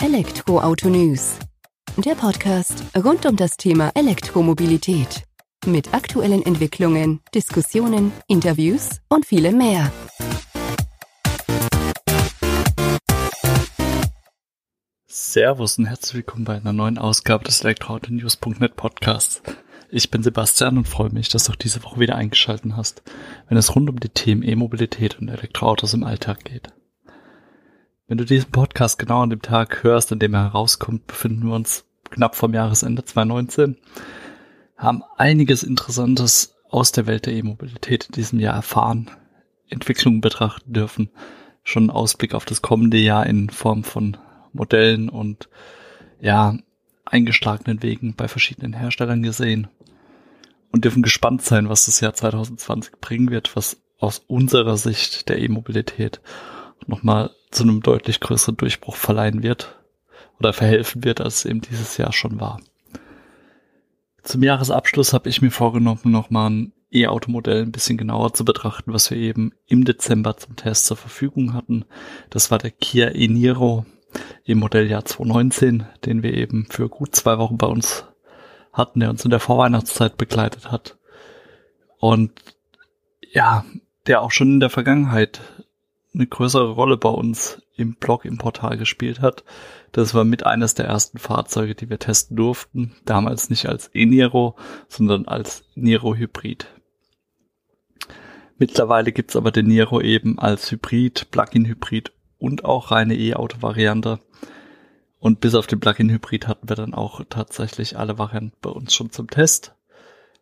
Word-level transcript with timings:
Elektroauto 0.00 0.88
News. 0.88 1.40
Der 1.96 2.14
Podcast 2.14 2.84
rund 2.96 3.26
um 3.26 3.34
das 3.34 3.56
Thema 3.56 3.90
Elektromobilität. 3.96 5.24
Mit 5.66 5.92
aktuellen 5.92 6.46
Entwicklungen, 6.46 7.20
Diskussionen, 7.34 8.12
Interviews 8.28 9.00
und 9.08 9.26
vielem 9.26 9.58
mehr. 9.58 9.90
Servus 15.08 15.78
und 15.78 15.86
herzlich 15.86 16.14
willkommen 16.14 16.44
bei 16.44 16.54
einer 16.54 16.72
neuen 16.72 16.98
Ausgabe 16.98 17.42
des 17.42 17.62
Elektroauto-News.net 17.62 18.76
Podcasts. 18.76 19.42
Ich 19.90 20.12
bin 20.12 20.22
Sebastian 20.22 20.78
und 20.78 20.86
freue 20.86 21.10
mich, 21.10 21.28
dass 21.28 21.44
du 21.44 21.52
auch 21.52 21.56
diese 21.56 21.82
Woche 21.82 21.98
wieder 21.98 22.14
eingeschaltet 22.14 22.74
hast, 22.76 23.02
wenn 23.48 23.58
es 23.58 23.74
rund 23.74 23.90
um 23.90 23.98
die 23.98 24.10
Themen 24.10 24.44
E-Mobilität 24.44 25.18
und 25.18 25.28
Elektroautos 25.28 25.92
im 25.92 26.04
Alltag 26.04 26.44
geht. 26.44 26.72
Wenn 28.08 28.16
du 28.16 28.24
diesen 28.24 28.50
Podcast 28.50 28.98
genau 28.98 29.20
an 29.20 29.28
dem 29.28 29.42
Tag 29.42 29.84
hörst, 29.84 30.10
an 30.12 30.18
dem 30.18 30.32
er 30.32 30.44
herauskommt, 30.44 31.06
befinden 31.06 31.46
wir 31.46 31.54
uns 31.54 31.84
knapp 32.08 32.36
vom 32.36 32.54
Jahresende 32.54 33.04
2019, 33.04 33.76
haben 34.78 35.02
einiges 35.18 35.62
Interessantes 35.62 36.56
aus 36.70 36.90
der 36.90 37.06
Welt 37.06 37.26
der 37.26 37.34
E-Mobilität 37.34 38.06
in 38.06 38.12
diesem 38.12 38.40
Jahr 38.40 38.54
erfahren, 38.54 39.10
Entwicklungen 39.68 40.22
betrachten 40.22 40.72
dürfen, 40.72 41.10
schon 41.62 41.82
einen 41.82 41.90
Ausblick 41.90 42.32
auf 42.32 42.46
das 42.46 42.62
kommende 42.62 42.96
Jahr 42.96 43.26
in 43.26 43.50
Form 43.50 43.84
von 43.84 44.16
Modellen 44.54 45.10
und 45.10 45.50
ja, 46.18 46.56
eingeschlagenen 47.04 47.82
Wegen 47.82 48.14
bei 48.14 48.26
verschiedenen 48.26 48.72
Herstellern 48.72 49.22
gesehen 49.22 49.68
und 50.72 50.86
dürfen 50.86 51.02
gespannt 51.02 51.42
sein, 51.42 51.68
was 51.68 51.84
das 51.84 52.00
Jahr 52.00 52.14
2020 52.14 53.02
bringen 53.02 53.30
wird, 53.30 53.54
was 53.54 53.82
aus 53.98 54.22
unserer 54.26 54.78
Sicht 54.78 55.28
der 55.28 55.40
E-Mobilität 55.40 56.22
nochmal 56.86 57.32
zu 57.50 57.62
einem 57.62 57.80
deutlich 57.80 58.20
größeren 58.20 58.56
Durchbruch 58.56 58.96
verleihen 58.96 59.42
wird 59.42 59.78
oder 60.38 60.52
verhelfen 60.52 61.04
wird, 61.04 61.20
als 61.20 61.36
es 61.36 61.44
eben 61.46 61.60
dieses 61.60 61.96
Jahr 61.96 62.12
schon 62.12 62.40
war. 62.40 62.60
Zum 64.22 64.42
Jahresabschluss 64.42 65.12
habe 65.12 65.28
ich 65.28 65.42
mir 65.42 65.50
vorgenommen, 65.50 66.00
nochmal 66.04 66.50
ein 66.50 66.72
E-Automodell 66.90 67.62
ein 67.62 67.72
bisschen 67.72 67.98
genauer 67.98 68.32
zu 68.32 68.44
betrachten, 68.44 68.92
was 68.92 69.10
wir 69.10 69.18
eben 69.18 69.52
im 69.66 69.84
Dezember 69.84 70.36
zum 70.36 70.56
Test 70.56 70.86
zur 70.86 70.96
Verfügung 70.96 71.54
hatten. 71.54 71.84
Das 72.30 72.50
war 72.50 72.58
der 72.58 72.70
Kia 72.70 73.10
e-Niro 73.14 73.84
im 74.44 74.58
Modelljahr 74.58 75.04
2019, 75.04 75.86
den 76.04 76.22
wir 76.22 76.34
eben 76.34 76.66
für 76.70 76.88
gut 76.88 77.14
zwei 77.14 77.38
Wochen 77.38 77.58
bei 77.58 77.66
uns 77.66 78.06
hatten, 78.72 79.00
der 79.00 79.10
uns 79.10 79.24
in 79.24 79.30
der 79.30 79.40
Vorweihnachtszeit 79.40 80.16
begleitet 80.16 80.70
hat. 80.70 80.98
Und 81.98 82.32
ja, 83.32 83.64
der 84.06 84.22
auch 84.22 84.30
schon 84.30 84.54
in 84.54 84.60
der 84.60 84.70
Vergangenheit 84.70 85.40
eine 86.14 86.26
größere 86.26 86.72
Rolle 86.72 86.96
bei 86.96 87.08
uns 87.08 87.62
im 87.76 87.94
Blog, 87.94 88.24
im 88.24 88.38
Portal 88.38 88.76
gespielt 88.76 89.20
hat. 89.20 89.44
Das 89.92 90.14
war 90.14 90.24
mit 90.24 90.44
eines 90.44 90.74
der 90.74 90.86
ersten 90.86 91.18
Fahrzeuge, 91.18 91.74
die 91.74 91.90
wir 91.90 91.98
testen 91.98 92.36
durften. 92.36 92.96
Damals 93.04 93.50
nicht 93.50 93.66
als 93.66 93.90
E-Niro, 93.94 94.56
sondern 94.88 95.26
als 95.26 95.64
Niro 95.74 96.14
Hybrid. 96.14 96.66
Mittlerweile 98.58 99.12
gibt's 99.12 99.36
aber 99.36 99.52
den 99.52 99.66
Niro 99.66 100.00
eben 100.00 100.38
als 100.38 100.70
Hybrid, 100.70 101.30
Plug-in-Hybrid 101.30 102.12
und 102.38 102.64
auch 102.64 102.90
reine 102.90 103.14
E-Auto-Variante. 103.14 104.18
Und 105.20 105.40
bis 105.40 105.54
auf 105.54 105.66
den 105.66 105.80
Plug-in-Hybrid 105.80 106.48
hatten 106.48 106.68
wir 106.68 106.76
dann 106.76 106.94
auch 106.94 107.22
tatsächlich 107.28 107.96
alle 107.96 108.18
Varianten 108.18 108.56
bei 108.60 108.70
uns 108.70 108.94
schon 108.94 109.10
zum 109.10 109.28
Test, 109.28 109.74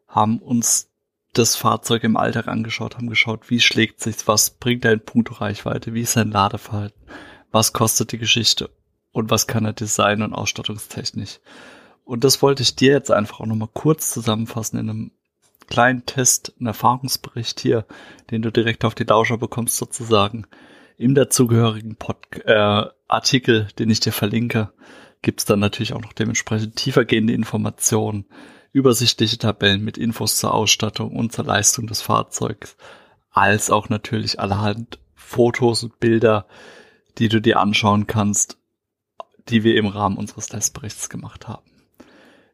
haben 0.09 0.39
uns 0.39 0.91
das 1.39 1.57
Fahrzeug 1.57 2.05
im 2.05 2.17
Alltag 2.17 2.49
angeschaut, 2.49 2.97
haben 2.97 3.09
geschaut, 3.09 3.51
wie 3.51 3.61
schlägt 3.61 4.01
sich's, 4.01 4.27
was 4.27 4.51
bringt 4.51 4.85
er 4.85 4.93
in 4.93 5.03
Reichweite, 5.31 5.95
wie 5.95 6.03
ist 6.03 6.13
sein 6.13 6.31
Ladeverhalten, 6.31 7.01
was 7.51 7.73
kostet 7.73 8.13
die 8.13 8.19
Geschichte 8.19 8.71
und 9.13 9.31
was 9.31 9.47
kann 9.47 9.65
er 9.65 9.73
design- 9.73 10.23
und 10.23 10.35
ausstattungstechnisch. 10.35 11.41
Und 12.05 12.25
das 12.25 12.43
wollte 12.43 12.63
ich 12.63 12.77
dir 12.77 12.93
jetzt 12.93 13.11
einfach 13.11 13.41
auch 13.41 13.47
nochmal 13.47 13.69
kurz 13.73 14.11
zusammenfassen 14.13 14.79
in 14.79 14.91
einem 14.91 15.11
kleinen 15.67 16.07
Test, 16.07 16.55
einen 16.59 16.69
Erfahrungsbericht 16.69 17.61
hier, 17.61 17.85
den 18.31 18.43
du 18.43 18.53
direkt 18.53 18.85
auf 18.85 18.95
die 18.95 19.05
Lauscher 19.05 19.39
bekommst 19.39 19.77
sozusagen. 19.77 20.47
Im 20.97 21.15
dazugehörigen 21.15 21.97
Pod 21.97 22.17
äh, 22.45 22.85
Artikel, 23.09 23.69
den 23.79 23.91
ich 23.91 24.01
dir 24.01 24.13
verlinke, 24.13 24.73
gibt's 25.23 25.45
dann 25.45 25.59
natürlich 25.59 25.93
auch 25.93 26.01
noch 26.01 26.13
dementsprechend 26.13 26.77
tiefergehende 26.77 27.33
Informationen 27.33 28.27
übersichtliche 28.77 29.39
Tabellen 29.39 29.83
mit 29.83 29.97
Infos 29.97 30.37
zur 30.37 30.53
Ausstattung 30.53 31.17
und 31.17 31.33
zur 31.33 31.47
Leistung 31.47 31.87
des 31.87 32.03
Fahrzeugs, 32.03 32.77
als 33.31 33.71
auch 33.71 33.89
natürlich 33.89 34.39
allerhand 34.39 34.99
Fotos 35.15 35.83
und 35.83 35.99
Bilder, 35.99 36.47
die 37.17 37.31
du 37.31 37.41
dir 37.41 37.59
anschauen 37.59 38.07
kannst, 38.07 38.59
die 39.49 39.65
wir 39.65 39.77
im 39.77 39.87
Rahmen 39.87 40.19
unseres 40.19 40.49
Testberichts 40.49 41.09
gemacht 41.09 41.49
haben. 41.49 41.65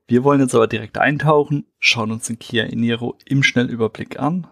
Wir 0.06 0.22
wollen 0.22 0.40
jetzt 0.40 0.54
aber 0.54 0.68
direkt 0.68 0.96
eintauchen, 0.96 1.66
schauen 1.80 2.12
uns 2.12 2.28
den 2.28 2.38
Kia 2.38 2.64
Eniro 2.66 3.18
im 3.24 3.42
Schnellüberblick 3.42 4.20
an 4.20 4.46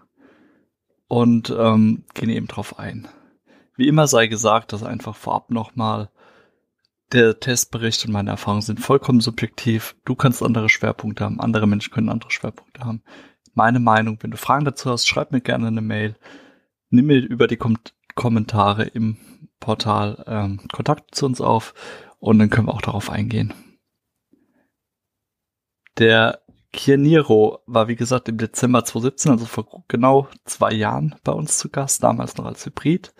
und 1.07 1.55
ähm, 1.57 2.03
gehen 2.13 2.29
eben 2.29 2.47
drauf 2.47 2.79
ein. 2.79 3.07
Wie 3.77 3.87
immer 3.87 4.07
sei 4.07 4.27
gesagt, 4.27 4.73
dass 4.73 4.83
einfach 4.83 5.15
vorab 5.15 5.51
nochmal 5.51 6.09
der 7.11 7.39
Testbericht 7.39 8.05
und 8.05 8.11
meine 8.11 8.29
Erfahrungen 8.29 8.61
sind 8.61 8.79
vollkommen 8.79 9.21
subjektiv. 9.21 9.95
Du 10.05 10.15
kannst 10.15 10.41
andere 10.41 10.69
Schwerpunkte 10.69 11.25
haben, 11.25 11.39
andere 11.39 11.67
Menschen 11.67 11.93
können 11.93 12.09
andere 12.09 12.31
Schwerpunkte 12.31 12.81
haben. 12.81 13.03
Meine 13.53 13.79
Meinung, 13.79 14.17
wenn 14.21 14.31
du 14.31 14.37
Fragen 14.37 14.65
dazu 14.65 14.89
hast, 14.89 15.07
schreib 15.07 15.31
mir 15.31 15.41
gerne 15.41 15.67
eine 15.67 15.81
Mail. 15.81 16.15
Nimm 16.89 17.07
mir 17.07 17.19
über 17.19 17.47
die 17.47 17.57
Kom 17.57 17.77
Kommentare 18.13 18.83
im 18.83 19.17
Portal 19.61 20.23
ähm, 20.27 20.59
Kontakt 20.73 21.15
zu 21.15 21.25
uns 21.25 21.39
auf 21.39 21.73
und 22.19 22.39
dann 22.39 22.49
können 22.49 22.67
wir 22.67 22.73
auch 22.73 22.81
darauf 22.81 23.09
eingehen. 23.09 23.53
Der 25.97 26.41
Kia 26.73 26.97
Niro 26.97 27.59
war, 27.67 27.87
wie 27.87 27.95
gesagt, 27.95 28.27
im 28.27 28.37
Dezember 28.37 28.83
2017, 28.83 29.31
also 29.31 29.45
vor 29.45 29.85
genau 29.87 30.27
zwei 30.43 30.73
Jahren 30.73 31.15
bei 31.23 31.31
uns 31.31 31.57
zu 31.57 31.69
Gast, 31.69 32.03
damals 32.03 32.35
noch 32.35 32.45
als 32.45 32.65
Hybrid 32.65 33.13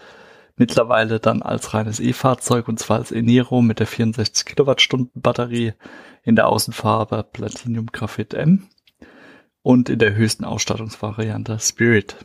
mittlerweile 0.61 1.19
dann 1.19 1.41
als 1.41 1.73
reines 1.73 1.99
E-Fahrzeug 1.99 2.67
und 2.67 2.77
zwar 2.77 2.99
als 2.99 3.11
Eniro 3.11 3.63
mit 3.63 3.79
der 3.79 3.87
64 3.87 4.45
Kilowattstunden 4.45 5.19
Batterie 5.19 5.73
in 6.21 6.35
der 6.35 6.49
Außenfarbe 6.49 7.23
Platinum 7.23 7.87
Graphit 7.87 8.35
M 8.35 8.67
und 9.63 9.89
in 9.89 9.97
der 9.97 10.13
höchsten 10.13 10.45
Ausstattungsvariante 10.45 11.57
Spirit. 11.59 12.15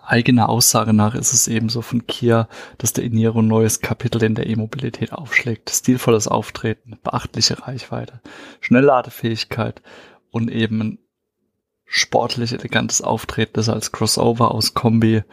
Eigener 0.00 0.48
Aussage 0.48 0.92
nach 0.92 1.16
ist 1.16 1.32
es 1.32 1.48
ebenso 1.48 1.82
von 1.82 2.06
Kia, 2.06 2.48
dass 2.78 2.92
der 2.92 3.02
Eniro 3.02 3.40
ein 3.40 3.48
neues 3.48 3.80
Kapitel 3.80 4.22
in 4.22 4.36
der 4.36 4.46
E-Mobilität 4.46 5.12
aufschlägt. 5.12 5.70
Stilvolles 5.70 6.28
Auftreten, 6.28 7.00
beachtliche 7.02 7.66
Reichweite, 7.66 8.20
Schnellladefähigkeit 8.60 9.82
und 10.30 10.52
eben 10.52 10.80
ein 10.80 10.98
sportlich 11.84 12.52
elegantes 12.52 13.02
Auftreten, 13.02 13.54
das 13.54 13.68
als 13.68 13.90
Crossover 13.90 14.52
aus 14.52 14.72
Kombi 14.74 15.24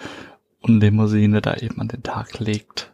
und 0.63 0.79
Limousine 0.79 1.41
da 1.41 1.55
eben 1.55 1.79
an 1.79 1.89
den 1.89 2.03
Tag 2.03 2.39
legt. 2.39 2.93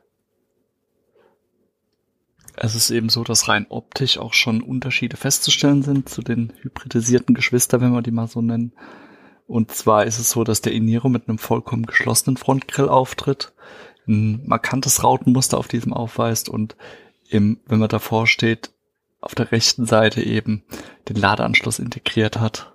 Es 2.56 2.75
ist 2.75 2.90
eben 2.90 3.07
so, 3.07 3.24
dass 3.24 3.47
rein 3.47 3.68
optisch 3.69 4.18
auch 4.18 4.34
schon 4.34 4.62
Unterschiede 4.62 5.16
festzustellen 5.16 5.84
sind 5.84 6.09
zu 6.09 6.22
den 6.22 6.52
hybridisierten 6.62 7.35
Geschwistern, 7.35 7.80
wenn 7.80 7.94
wir 7.94 8.02
die 8.02 8.12
mal 8.12 8.28
so 8.28 8.41
nennen. 8.41 8.74
Und 9.47 9.72
zwar 9.72 10.06
ist 10.06 10.19
es 10.19 10.31
so, 10.31 10.44
dass 10.44 10.62
der 10.62 10.74
Iniro 10.74 11.09
mit 11.09 11.30
einem 11.30 11.38
vollkommen 11.38 11.85
geschlossenen 11.85 12.38
Frontgrill 12.38 12.90
auftritt, 12.90 13.53
ein 14.07 14.46
markantes 14.46 15.03
Rautenmuster 15.03 15.57
auf 15.57 15.68
diesem 15.68 15.94
aufweist 15.94 16.50
und 16.50 16.75
im, 17.30 17.59
wenn 17.68 17.80
man 17.80 17.90
davor 17.90 18.25
steht, 18.25 18.72
auf 19.22 19.36
der 19.36 19.51
rechten 19.51 19.86
Seite 19.86 20.22
eben 20.24 20.63
den 21.07 21.18
Ladeanschluss 21.18 21.78
integriert 21.78 22.40
hat. 22.40 22.74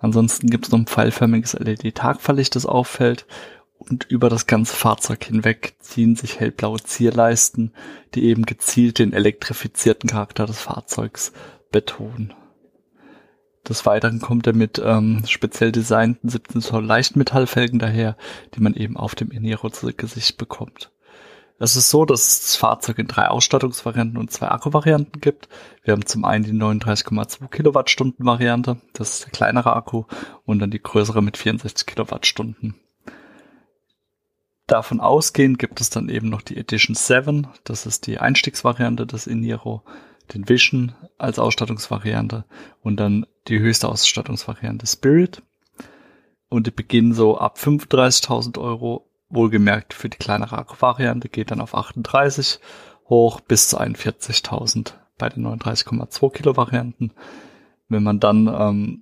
Ansonsten 0.00 0.48
gibt 0.48 0.66
es 0.66 0.72
noch 0.72 0.78
ein 0.78 0.86
pfeilförmiges 0.86 1.52
LED-Tagverlicht, 1.52 2.56
das 2.56 2.66
auffällt 2.66 3.26
und 3.88 4.04
über 4.04 4.28
das 4.28 4.46
ganze 4.46 4.74
Fahrzeug 4.74 5.24
hinweg 5.24 5.74
ziehen 5.80 6.16
sich 6.16 6.40
hellblaue 6.40 6.82
Zierleisten, 6.82 7.72
die 8.14 8.24
eben 8.24 8.46
gezielt 8.46 8.98
den 8.98 9.12
elektrifizierten 9.12 10.10
Charakter 10.10 10.46
des 10.46 10.60
Fahrzeugs 10.60 11.32
betonen. 11.70 12.34
Des 13.68 13.86
Weiteren 13.86 14.20
kommt 14.20 14.46
er 14.46 14.54
mit 14.54 14.82
ähm, 14.84 15.22
speziell 15.26 15.70
designten 15.70 16.28
17 16.28 16.62
Zoll 16.62 16.84
Leichtmetallfelgen 16.84 17.78
daher, 17.78 18.16
die 18.54 18.60
man 18.60 18.74
eben 18.74 18.96
auf 18.96 19.14
dem 19.14 19.30
Eniro 19.30 19.70
zu 19.70 19.92
Gesicht 19.94 20.36
bekommt. 20.36 20.90
Es 21.58 21.76
ist 21.76 21.90
so, 21.90 22.04
dass 22.04 22.26
es 22.26 22.40
das 22.40 22.56
Fahrzeug 22.56 22.98
in 22.98 23.06
drei 23.06 23.28
Ausstattungsvarianten 23.28 24.18
und 24.18 24.32
zwei 24.32 24.48
Akkuvarianten 24.48 25.20
gibt. 25.20 25.48
Wir 25.84 25.92
haben 25.92 26.04
zum 26.04 26.24
einen 26.24 26.42
die 26.42 26.50
39,2 26.50 27.46
Kilowattstunden 27.50 28.26
Variante, 28.26 28.78
das 28.94 29.10
ist 29.10 29.24
der 29.26 29.30
kleinere 29.30 29.76
Akku, 29.76 30.06
und 30.44 30.58
dann 30.58 30.72
die 30.72 30.82
größere 30.82 31.22
mit 31.22 31.36
64 31.36 31.86
Kilowattstunden. 31.86 32.74
Davon 34.72 35.00
ausgehend 35.00 35.58
gibt 35.58 35.82
es 35.82 35.90
dann 35.90 36.08
eben 36.08 36.30
noch 36.30 36.40
die 36.40 36.56
Edition 36.56 36.94
7, 36.94 37.46
das 37.64 37.84
ist 37.84 38.06
die 38.06 38.18
Einstiegsvariante 38.18 39.06
des 39.06 39.26
Iniro, 39.26 39.82
den 40.32 40.48
Vision 40.48 40.94
als 41.18 41.38
Ausstattungsvariante 41.38 42.46
und 42.82 42.96
dann 42.96 43.26
die 43.48 43.58
höchste 43.58 43.86
Ausstattungsvariante 43.86 44.86
Spirit. 44.86 45.42
Und 46.48 46.66
die 46.66 46.70
beginnen 46.70 47.12
so 47.12 47.36
ab 47.36 47.58
35.000 47.58 48.58
Euro, 48.58 49.10
wohlgemerkt 49.28 49.92
für 49.92 50.08
die 50.08 50.16
kleinere 50.16 50.56
Akku-Variante 50.56 51.28
geht 51.28 51.50
dann 51.50 51.60
auf 51.60 51.74
38, 51.74 52.58
hoch 53.10 53.40
bis 53.40 53.68
zu 53.68 53.78
41.000 53.78 54.94
bei 55.18 55.28
den 55.28 55.46
39,2 55.46 56.32
Kilo 56.32 56.56
Varianten. 56.56 57.12
Wenn 57.90 58.04
man 58.04 58.20
dann 58.20 58.46
ähm, 58.46 59.01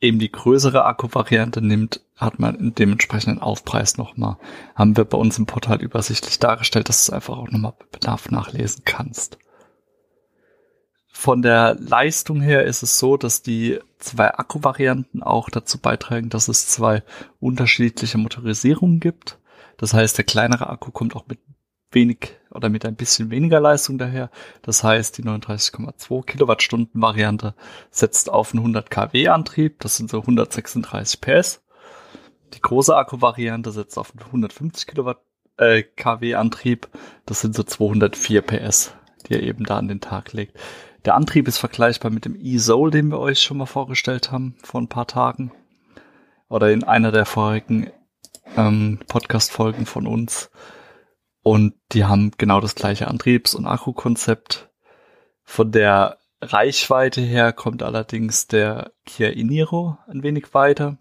eben 0.00 0.18
die 0.18 0.30
größere 0.30 0.84
Akku-Variante 0.84 1.60
nimmt, 1.60 2.00
hat 2.16 2.38
man 2.38 2.56
einen 2.56 2.74
dementsprechenden 2.74 3.40
Aufpreis 3.40 3.96
nochmal. 3.96 4.36
Haben 4.74 4.96
wir 4.96 5.04
bei 5.04 5.18
uns 5.18 5.38
im 5.38 5.46
Portal 5.46 5.82
übersichtlich 5.82 6.38
dargestellt, 6.38 6.88
dass 6.88 7.06
du 7.06 7.12
einfach 7.12 7.36
auch 7.36 7.50
nochmal 7.50 7.74
Bedarf 7.90 8.30
nachlesen 8.30 8.82
kannst. 8.84 9.38
Von 11.10 11.42
der 11.42 11.74
Leistung 11.80 12.40
her 12.40 12.64
ist 12.64 12.82
es 12.82 12.98
so, 12.98 13.16
dass 13.16 13.42
die 13.42 13.80
zwei 13.98 14.32
Akku-Varianten 14.34 15.22
auch 15.22 15.50
dazu 15.50 15.78
beitragen, 15.78 16.28
dass 16.28 16.46
es 16.46 16.68
zwei 16.68 17.02
unterschiedliche 17.40 18.18
Motorisierungen 18.18 19.00
gibt. 19.00 19.38
Das 19.78 19.94
heißt, 19.94 20.16
der 20.16 20.24
kleinere 20.24 20.70
Akku 20.70 20.92
kommt 20.92 21.16
auch 21.16 21.26
mit 21.26 21.40
wenig 21.90 22.36
oder 22.50 22.68
mit 22.68 22.84
ein 22.84 22.96
bisschen 22.96 23.30
weniger 23.30 23.60
Leistung 23.60 23.98
daher. 23.98 24.30
Das 24.62 24.82
heißt, 24.82 25.18
die 25.18 25.22
39,2 25.22 26.24
Kilowattstunden 26.24 27.00
Variante 27.00 27.54
setzt 27.90 28.30
auf 28.30 28.52
einen 28.52 28.60
100 28.60 28.90
kW 28.90 29.28
Antrieb. 29.28 29.80
Das 29.80 29.96
sind 29.96 30.10
so 30.10 30.20
136 30.20 31.20
PS. 31.20 31.62
Die 32.54 32.60
große 32.60 32.96
Akku-Variante 32.96 33.70
setzt 33.70 33.98
auf 33.98 34.12
einen 34.12 34.26
150 34.26 34.86
Kilowatt 34.86 35.18
äh, 35.58 35.82
kW 35.82 36.34
Antrieb. 36.34 36.88
Das 37.26 37.40
sind 37.40 37.54
so 37.54 37.62
204 37.62 38.42
PS, 38.42 38.94
die 39.26 39.34
er 39.34 39.42
eben 39.42 39.64
da 39.64 39.78
an 39.78 39.88
den 39.88 40.00
Tag 40.00 40.32
legt. 40.32 40.56
Der 41.04 41.14
Antrieb 41.14 41.48
ist 41.48 41.58
vergleichbar 41.58 42.10
mit 42.10 42.24
dem 42.24 42.36
e-Soul, 42.38 42.90
den 42.90 43.08
wir 43.08 43.18
euch 43.18 43.40
schon 43.40 43.58
mal 43.58 43.66
vorgestellt 43.66 44.32
haben 44.32 44.56
vor 44.62 44.80
ein 44.80 44.88
paar 44.88 45.06
Tagen. 45.06 45.52
Oder 46.48 46.72
in 46.72 46.84
einer 46.84 47.12
der 47.12 47.26
vorigen 47.26 47.90
ähm, 48.56 48.98
Podcast-Folgen 49.06 49.86
von 49.86 50.06
uns. 50.06 50.50
Und 51.42 51.74
die 51.92 52.04
haben 52.04 52.32
genau 52.36 52.60
das 52.60 52.74
gleiche 52.74 53.08
Antriebs- 53.08 53.54
und 53.54 53.66
Akkukonzept. 53.66 54.68
Von 55.44 55.72
der 55.72 56.18
Reichweite 56.40 57.20
her 57.20 57.52
kommt 57.52 57.82
allerdings 57.82 58.46
der 58.46 58.92
Kia 59.06 59.28
Iniro 59.28 59.98
ein 60.06 60.22
wenig 60.22 60.54
weiter. 60.54 60.98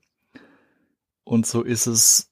Und 1.23 1.45
so 1.45 1.61
ist 1.61 1.87
es 1.87 2.31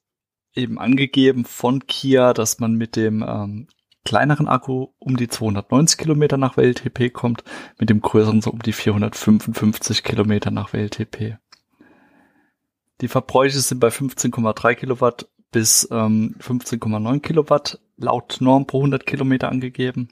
eben 0.54 0.78
angegeben 0.78 1.44
von 1.44 1.86
Kia, 1.86 2.32
dass 2.32 2.58
man 2.58 2.74
mit 2.74 2.96
dem 2.96 3.22
ähm, 3.22 3.68
kleineren 4.04 4.48
Akku 4.48 4.88
um 4.98 5.16
die 5.16 5.28
290 5.28 5.98
Kilometer 5.98 6.38
nach 6.38 6.56
WLTP 6.56 7.12
kommt, 7.12 7.44
mit 7.78 7.90
dem 7.90 8.00
größeren 8.00 8.40
so 8.40 8.50
um 8.50 8.62
die 8.62 8.72
455 8.72 10.02
Kilometer 10.02 10.50
nach 10.50 10.72
WLTP. 10.72 11.36
Die 13.02 13.08
Verbräuche 13.08 13.58
sind 13.58 13.80
bei 13.80 13.88
15,3 13.88 14.74
Kilowatt 14.74 15.28
bis 15.52 15.86
ähm, 15.90 16.36
15,9 16.40 17.20
Kilowatt 17.20 17.78
laut 17.96 18.38
Norm 18.40 18.66
pro 18.66 18.78
100 18.78 19.06
Kilometer 19.06 19.48
angegeben. 19.48 20.08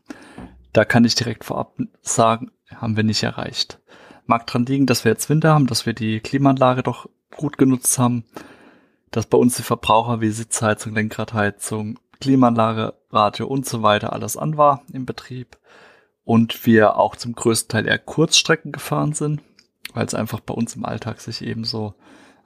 Da 0.73 0.85
kann 0.85 1.05
ich 1.05 1.15
direkt 1.15 1.45
vorab 1.45 1.77
sagen, 2.03 2.51
haben 2.75 2.97
wir 2.97 3.05
nicht 3.05 3.23
erreicht. 3.23 3.81
Mag 4.27 4.47
dran 4.47 4.67
liegen, 4.67 4.87
dass 4.87 5.05
wir 5.05 5.13
jetzt 5.13 5.29
Winter 5.29 5.53
haben, 5.53 5.67
dass 5.67 5.87
wir 5.87 5.93
die 5.93 6.21
Klimaanlage 6.21 6.83
doch 6.83 7.09
gut 7.37 7.59
genutzt 7.59 7.99
haben, 7.99 8.25
dass 9.11 9.27
bei 9.27 9.39
uns 9.39 9.57
die 9.57 9.63
Verbraucher 9.63 10.21
wie 10.21 10.31
Sitzheizung, 10.31 10.95
Lenkradheizung, 10.95 11.99
Klimaanlage, 12.21 12.95
Radio 13.11 13.47
und 13.47 13.67
so 13.67 13.83
weiter 13.83 14.13
alles 14.13 14.37
an 14.37 14.57
war 14.57 14.83
im 14.93 15.05
Betrieb 15.05 15.59
und 16.25 16.67
wir 16.67 16.97
auch 16.97 17.17
zum 17.17 17.35
größten 17.35 17.69
Teil 17.69 17.87
eher 17.87 17.99
Kurzstrecken 17.99 18.73
gefahren 18.73 19.13
sind, 19.13 19.43
weil 19.93 20.07
es 20.07 20.15
einfach 20.15 20.41
bei 20.41 20.55
uns 20.55 20.75
im 20.75 20.85
Alltag 20.85 21.21
sich 21.21 21.43
eben 21.43 21.65
so 21.65 21.95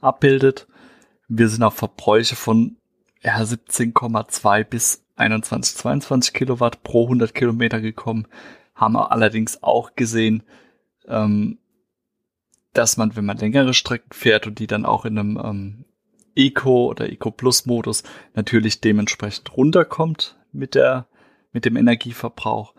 abbildet. 0.00 0.66
Wir 1.28 1.48
sind 1.48 1.62
auf 1.62 1.74
Verbräuche 1.74 2.36
von 2.36 2.76
ja, 3.22 3.36
17,2 3.36 4.64
bis 4.64 5.04
21, 5.18 5.76
22 5.76 6.32
Kilowatt 6.32 6.82
pro 6.82 7.04
100 7.04 7.34
Kilometer 7.34 7.80
gekommen, 7.80 8.26
haben 8.74 8.96
allerdings 8.96 9.62
auch 9.62 9.94
gesehen, 9.96 10.42
ähm, 11.06 11.58
dass 12.72 12.96
man, 12.96 13.16
wenn 13.16 13.24
man 13.24 13.38
längere 13.38 13.74
Strecken 13.74 14.12
fährt 14.12 14.46
und 14.46 14.58
die 14.58 14.66
dann 14.66 14.84
auch 14.84 15.04
in 15.04 15.18
einem 15.18 15.40
ähm, 15.42 15.84
Eco 16.36 16.86
oder 16.86 17.10
Eco 17.10 17.30
Plus 17.30 17.66
Modus 17.66 18.04
natürlich 18.34 18.80
dementsprechend 18.80 19.56
runterkommt 19.56 20.38
mit 20.52 20.74
der, 20.74 21.08
mit 21.52 21.64
dem 21.64 21.76
Energieverbrauch, 21.76 22.74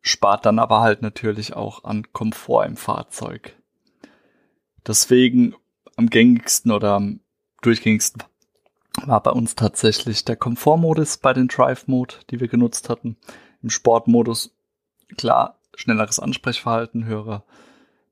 spart 0.00 0.46
dann 0.46 0.58
aber 0.60 0.80
halt 0.80 1.02
natürlich 1.02 1.54
auch 1.54 1.84
an 1.84 2.12
Komfort 2.12 2.66
im 2.66 2.76
Fahrzeug. 2.76 3.56
Deswegen 4.86 5.54
am 5.96 6.08
gängigsten 6.08 6.70
oder 6.70 6.92
am 6.92 7.20
durchgängigsten 7.62 8.22
war 9.06 9.22
bei 9.22 9.30
uns 9.30 9.54
tatsächlich 9.54 10.24
der 10.24 10.36
Komfortmodus 10.36 11.18
bei 11.18 11.32
den 11.32 11.48
Drive-Mode, 11.48 12.14
die 12.30 12.40
wir 12.40 12.48
genutzt 12.48 12.88
hatten. 12.88 13.16
Im 13.62 13.70
Sportmodus, 13.70 14.54
klar, 15.16 15.58
schnelleres 15.74 16.18
Ansprechverhalten, 16.18 17.04
höhere 17.04 17.42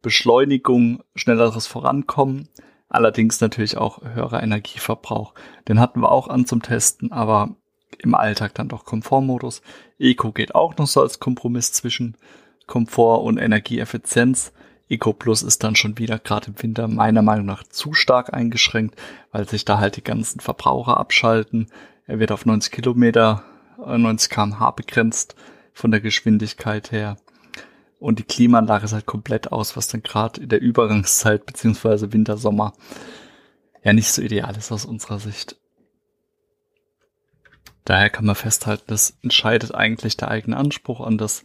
Beschleunigung, 0.02 1.02
schnelleres 1.14 1.66
Vorankommen, 1.66 2.48
allerdings 2.88 3.40
natürlich 3.40 3.76
auch 3.76 4.02
höherer 4.02 4.42
Energieverbrauch. 4.42 5.34
Den 5.68 5.80
hatten 5.80 6.00
wir 6.00 6.12
auch 6.12 6.28
an 6.28 6.46
zum 6.46 6.62
Testen, 6.62 7.12
aber 7.12 7.56
im 7.98 8.14
Alltag 8.14 8.54
dann 8.54 8.68
doch 8.68 8.84
Komfortmodus. 8.84 9.62
Eco 9.98 10.32
geht 10.32 10.54
auch 10.54 10.76
noch 10.76 10.86
so 10.86 11.00
als 11.00 11.18
Kompromiss 11.18 11.72
zwischen 11.72 12.16
Komfort 12.66 13.24
und 13.24 13.38
Energieeffizienz. 13.38 14.52
Eco 14.88 15.12
Plus 15.12 15.42
ist 15.42 15.64
dann 15.64 15.74
schon 15.74 15.98
wieder 15.98 16.18
gerade 16.18 16.48
im 16.48 16.62
Winter 16.62 16.86
meiner 16.88 17.22
Meinung 17.22 17.46
nach 17.46 17.64
zu 17.64 17.92
stark 17.92 18.32
eingeschränkt, 18.32 18.94
weil 19.32 19.48
sich 19.48 19.64
da 19.64 19.78
halt 19.78 19.96
die 19.96 20.04
ganzen 20.04 20.40
Verbraucher 20.40 20.96
abschalten. 20.96 21.68
Er 22.06 22.20
wird 22.20 22.30
auf 22.30 22.46
90 22.46 22.72
Kilometer, 22.72 23.42
90 23.78 24.30
kmh 24.30 24.70
begrenzt 24.70 25.34
von 25.72 25.90
der 25.90 26.00
Geschwindigkeit 26.00 26.92
her. 26.92 27.16
Und 27.98 28.18
die 28.18 28.24
Klimaanlage 28.24 28.84
ist 28.84 28.92
halt 28.92 29.06
komplett 29.06 29.50
aus, 29.50 29.76
was 29.76 29.88
dann 29.88 30.02
gerade 30.02 30.40
in 30.42 30.48
der 30.48 30.60
Übergangszeit 30.60 31.46
beziehungsweise 31.46 32.12
Winter, 32.12 32.36
Sommer 32.36 32.72
ja 33.82 33.92
nicht 33.92 34.10
so 34.10 34.20
ideal 34.20 34.56
ist 34.56 34.72
aus 34.72 34.84
unserer 34.84 35.18
Sicht. 35.18 35.56
Daher 37.84 38.10
kann 38.10 38.26
man 38.26 38.34
festhalten, 38.34 38.84
das 38.88 39.16
entscheidet 39.22 39.74
eigentlich 39.74 40.16
der 40.16 40.28
eigene 40.28 40.56
Anspruch 40.56 41.00
an 41.00 41.18
das 41.18 41.44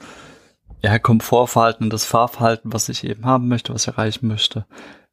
ja, 0.82 0.98
Komfortverhalten 1.00 1.86
und 1.86 1.94
das 1.94 2.06
Fahrverhalten, 2.06 2.74
was 2.74 2.90
ich 2.90 3.04
eben 3.04 3.26
haben 3.26 3.48
möchte, 3.48 3.74
was 3.74 3.84
ich 3.84 3.94
erreichen 3.94 4.28
möchte, 4.28 4.66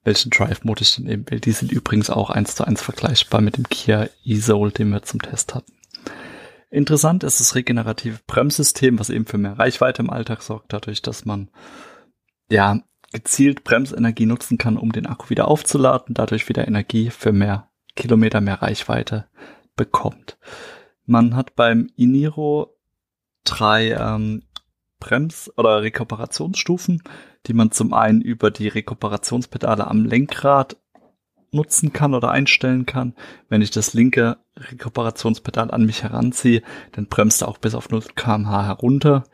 welchen 0.03 0.31
Drive-Mode 0.31 0.83
ich 0.83 0.97
denn 0.97 1.09
eben 1.09 1.31
will. 1.31 1.41
Die 1.41 1.53
sind 1.53 1.73
übrigens 1.73 2.11
auch 2.11 2.31
eins 2.31 2.55
zu 2.55 2.65
eins 2.65 2.83
vergleichbar 2.83 3.41
mit 3.41 3.57
dem 3.57 3.69
Kia 3.69 4.09
e-Soul, 4.25 4.73
den 4.73 4.91
wir 4.91 5.03
zum 5.03 5.21
Test 5.21 5.55
hatten. 5.55 5.73
Interessant 6.71 7.25
ist 7.25 7.41
das 7.41 7.55
regenerative 7.55 8.19
Bremssystem, 8.27 8.99
was 8.99 9.11
eben 9.11 9.27
für 9.27 9.39
mehr 9.39 9.59
Reichweite 9.59 10.03
im 10.03 10.11
Alltag 10.11 10.43
sorgt, 10.43 10.73
dadurch, 10.73 11.01
dass 11.03 11.25
man 11.25 11.51
ja 12.51 12.81
gezielt 13.13 13.65
Bremsenergie 13.65 14.27
nutzen 14.27 14.59
kann, 14.59 14.77
um 14.77 14.93
den 14.93 15.07
Akku 15.07 15.31
wieder 15.31 15.49
aufzuladen, 15.49 16.15
dadurch 16.15 16.49
wieder 16.49 16.69
Energie 16.69 17.11
für 17.11 17.33
mehr 17.33 17.71
Kilometer, 17.97 18.41
mehr 18.41 18.61
Reichweite 18.61 19.27
bekommt. 19.77 20.39
Man 21.07 21.35
hat 21.35 21.57
beim 21.57 21.91
Iniro 21.97 22.77
drei 23.45 23.93
ähm, 23.93 24.43
Brems- 25.01 25.51
oder 25.57 25.83
Rekuperationsstufen, 25.83 27.03
die 27.47 27.53
man 27.53 27.71
zum 27.71 27.93
einen 27.93 28.21
über 28.21 28.51
die 28.51 28.69
Rekuperationspedale 28.69 29.87
am 29.87 30.05
Lenkrad 30.05 30.77
nutzen 31.51 31.93
kann 31.93 32.15
oder 32.15 32.31
einstellen 32.31 32.87
kann. 32.87 33.15
Wenn 33.49 33.63
ich 33.63 33.71
das 33.71 33.95
linke 33.95 34.39
Rekuperationspedal 34.57 35.71
an 35.71 35.87
mich 35.87 36.03
heranziehe, 36.03 36.63
dann 36.93 37.07
bremst 37.07 37.43
er 37.43 37.49
auch 37.49 37.59
bis 37.59 37.75
auf 37.75 37.91
0 37.91 38.03
kmh 38.15 38.67
herunter, 38.67 39.25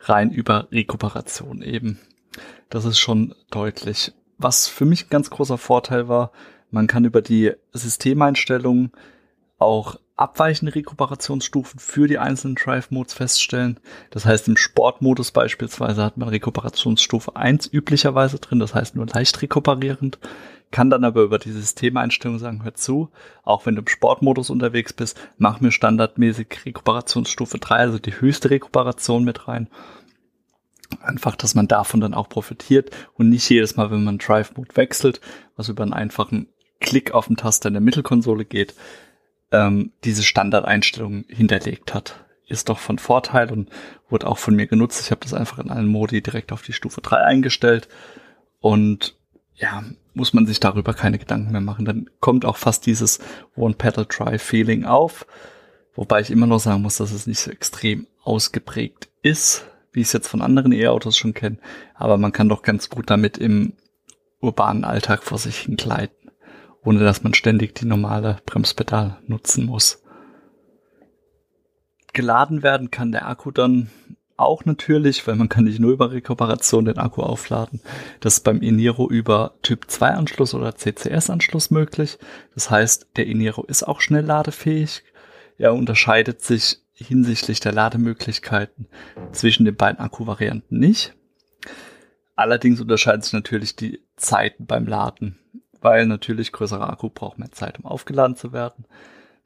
rein 0.00 0.30
über 0.30 0.68
Rekuperation 0.72 1.62
eben. 1.62 1.98
Das 2.68 2.84
ist 2.84 2.98
schon 2.98 3.34
deutlich. 3.50 4.12
Was 4.36 4.66
für 4.66 4.84
mich 4.84 5.06
ein 5.06 5.10
ganz 5.10 5.30
großer 5.30 5.58
Vorteil 5.58 6.08
war, 6.08 6.32
man 6.70 6.86
kann 6.86 7.04
über 7.04 7.22
die 7.22 7.52
Systemeinstellungen 7.72 8.92
auch 9.58 9.96
abweichende 10.16 10.74
Rekuperationsstufen 10.74 11.80
für 11.80 12.06
die 12.06 12.18
einzelnen 12.18 12.54
Drive-Modes 12.54 13.14
feststellen. 13.14 13.80
Das 14.10 14.24
heißt, 14.24 14.46
im 14.46 14.56
Sportmodus 14.56 15.32
beispielsweise 15.32 16.04
hat 16.04 16.16
man 16.16 16.28
Rekuperationsstufe 16.28 17.34
1 17.34 17.66
üblicherweise 17.72 18.38
drin, 18.38 18.60
das 18.60 18.74
heißt 18.74 18.94
nur 18.94 19.06
leicht 19.06 19.42
rekuperierend, 19.42 20.18
kann 20.70 20.90
dann 20.90 21.04
aber 21.04 21.22
über 21.22 21.38
die 21.38 21.50
Systemeinstellung 21.50 22.38
sagen, 22.38 22.62
hör 22.62 22.74
zu, 22.74 23.10
auch 23.42 23.66
wenn 23.66 23.74
du 23.74 23.82
im 23.82 23.88
Sportmodus 23.88 24.50
unterwegs 24.50 24.92
bist, 24.92 25.20
mach 25.36 25.60
mir 25.60 25.72
standardmäßig 25.72 26.64
Rekuperationsstufe 26.64 27.58
3, 27.58 27.76
also 27.76 27.98
die 27.98 28.20
höchste 28.20 28.50
Rekuperation 28.50 29.24
mit 29.24 29.48
rein. 29.48 29.68
Einfach, 31.00 31.34
dass 31.34 31.56
man 31.56 31.66
davon 31.66 32.00
dann 32.00 32.14
auch 32.14 32.28
profitiert 32.28 32.90
und 33.14 33.30
nicht 33.30 33.48
jedes 33.48 33.76
Mal, 33.76 33.90
wenn 33.90 34.04
man 34.04 34.18
Drive-Mode 34.18 34.76
wechselt, 34.76 35.20
was 35.56 35.68
über 35.68 35.82
einen 35.82 35.92
einfachen 35.92 36.48
Klick 36.80 37.12
auf 37.12 37.26
den 37.26 37.36
Taster 37.36 37.68
in 37.68 37.74
der 37.74 37.80
Mittelkonsole 37.80 38.44
geht, 38.44 38.74
ähm, 39.54 39.92
diese 40.04 40.22
Standardeinstellung 40.22 41.24
hinterlegt 41.28 41.94
hat. 41.94 42.24
Ist 42.46 42.68
doch 42.68 42.78
von 42.78 42.98
Vorteil 42.98 43.50
und 43.50 43.70
wurde 44.10 44.26
auch 44.26 44.38
von 44.38 44.54
mir 44.54 44.66
genutzt. 44.66 45.00
Ich 45.00 45.10
habe 45.10 45.22
das 45.22 45.32
einfach 45.32 45.58
in 45.58 45.70
allen 45.70 45.86
Modi 45.86 46.22
direkt 46.22 46.52
auf 46.52 46.62
die 46.62 46.72
Stufe 46.72 47.00
3 47.00 47.18
eingestellt 47.18 47.88
und 48.60 49.16
ja, 49.54 49.84
muss 50.14 50.32
man 50.32 50.46
sich 50.46 50.60
darüber 50.60 50.94
keine 50.94 51.18
Gedanken 51.18 51.52
mehr 51.52 51.60
machen. 51.60 51.84
Dann 51.84 52.10
kommt 52.20 52.44
auch 52.44 52.56
fast 52.56 52.86
dieses 52.86 53.20
One-Pedal-Drive-Feeling 53.56 54.84
auf. 54.84 55.26
Wobei 55.94 56.20
ich 56.20 56.30
immer 56.30 56.46
noch 56.46 56.58
sagen 56.58 56.82
muss, 56.82 56.96
dass 56.96 57.12
es 57.12 57.26
nicht 57.26 57.38
so 57.38 57.50
extrem 57.50 58.08
ausgeprägt 58.24 59.08
ist, 59.22 59.64
wie 59.92 60.00
ich 60.00 60.08
es 60.08 60.12
jetzt 60.12 60.28
von 60.28 60.42
anderen 60.42 60.72
E-Autos 60.72 61.16
schon 61.16 61.34
kenne, 61.34 61.58
aber 61.94 62.18
man 62.18 62.32
kann 62.32 62.48
doch 62.48 62.62
ganz 62.62 62.90
gut 62.90 63.10
damit 63.10 63.38
im 63.38 63.74
urbanen 64.40 64.84
Alltag 64.84 65.22
vor 65.22 65.38
sich 65.38 65.58
hingleiten, 65.60 66.23
ohne 66.84 67.00
dass 67.00 67.22
man 67.22 67.34
ständig 67.34 67.74
die 67.74 67.86
normale 67.86 68.38
Bremspedal 68.46 69.18
nutzen 69.26 69.66
muss. 69.66 70.02
Geladen 72.12 72.62
werden 72.62 72.90
kann 72.90 73.12
der 73.12 73.26
Akku 73.26 73.50
dann 73.50 73.90
auch 74.36 74.64
natürlich, 74.64 75.26
weil 75.26 75.36
man 75.36 75.48
kann 75.48 75.64
nicht 75.64 75.78
nur 75.78 75.92
über 75.92 76.12
Rekuperation 76.12 76.84
den 76.84 76.98
Akku 76.98 77.22
aufladen. 77.22 77.80
Das 78.20 78.34
ist 78.34 78.40
beim 78.40 78.62
Eniro 78.62 79.08
über 79.08 79.54
Typ 79.62 79.90
2 79.90 80.10
Anschluss 80.10 80.54
oder 80.54 80.74
CCS 80.76 81.30
Anschluss 81.30 81.70
möglich. 81.70 82.18
Das 82.54 82.70
heißt, 82.70 83.08
der 83.16 83.28
Eniro 83.28 83.64
ist 83.64 83.84
auch 83.84 84.00
schnell 84.00 84.24
ladefähig. 84.24 85.02
Er 85.56 85.74
unterscheidet 85.74 86.42
sich 86.42 86.80
hinsichtlich 86.92 87.60
der 87.60 87.72
Lademöglichkeiten 87.72 88.86
zwischen 89.32 89.64
den 89.64 89.76
beiden 89.76 90.00
Akkuvarianten 90.00 90.78
nicht. 90.78 91.14
Allerdings 92.36 92.80
unterscheiden 92.80 93.22
sich 93.22 93.32
natürlich 93.32 93.76
die 93.76 94.00
Zeiten 94.16 94.66
beim 94.66 94.86
Laden, 94.86 95.38
weil 95.84 96.06
natürlich 96.06 96.50
größerer 96.50 96.90
Akku 96.90 97.10
braucht 97.10 97.38
mehr 97.38 97.52
Zeit, 97.52 97.78
um 97.78 97.84
aufgeladen 97.84 98.36
zu 98.36 98.52
werden. 98.52 98.86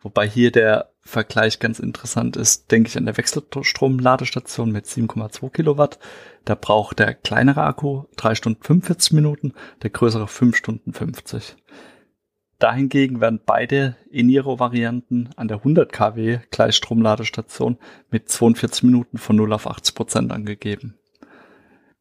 Wobei 0.01 0.29
hier 0.29 0.53
der 0.53 0.91
Vergleich 1.01 1.59
ganz 1.59 1.81
interessant 1.81 2.37
ist, 2.37 2.71
denke 2.71 2.89
ich 2.89 2.97
an 2.97 3.07
der 3.07 3.17
Wechselstrom-Ladestation 3.17 4.71
mit 4.71 4.87
7,2 4.87 5.51
Kilowatt. 5.51 5.99
Da 6.45 6.55
braucht 6.55 7.01
der 7.01 7.15
kleinere 7.15 7.65
Akku 7.65 8.05
3 8.17 8.37
Stunden 8.37 8.63
45 8.63 9.13
Minuten, 9.13 9.55
der 9.83 9.91
größere 9.91 10.29
5 10.29 10.57
Stunden 10.57 10.93
50. 10.93 11.57
Dahingegen 12.61 13.21
werden 13.21 13.41
beide 13.45 13.97
Eniro-Varianten 14.11 15.31
an 15.37 15.49
der 15.49 15.59
100 15.59 15.93
kW 15.93 16.39
Gleichstromladestation 16.51 17.79
mit 18.11 18.29
42 18.29 18.85
Minuten 18.85 19.19
von 19.19 19.37
0 19.37 19.53
auf 19.53 19.67
80 19.67 19.95
Prozent 19.95 20.33
angegeben. 20.33 20.99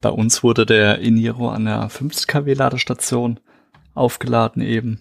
Bei 0.01 0.09
uns 0.09 0.43
wurde 0.43 0.65
der 0.65 0.99
Eniro 0.99 1.49
an 1.49 1.65
der 1.65 1.89
50 1.89 2.27
kW 2.27 2.53
Ladestation 2.53 3.39
aufgeladen 3.97 4.61
eben. 4.61 4.99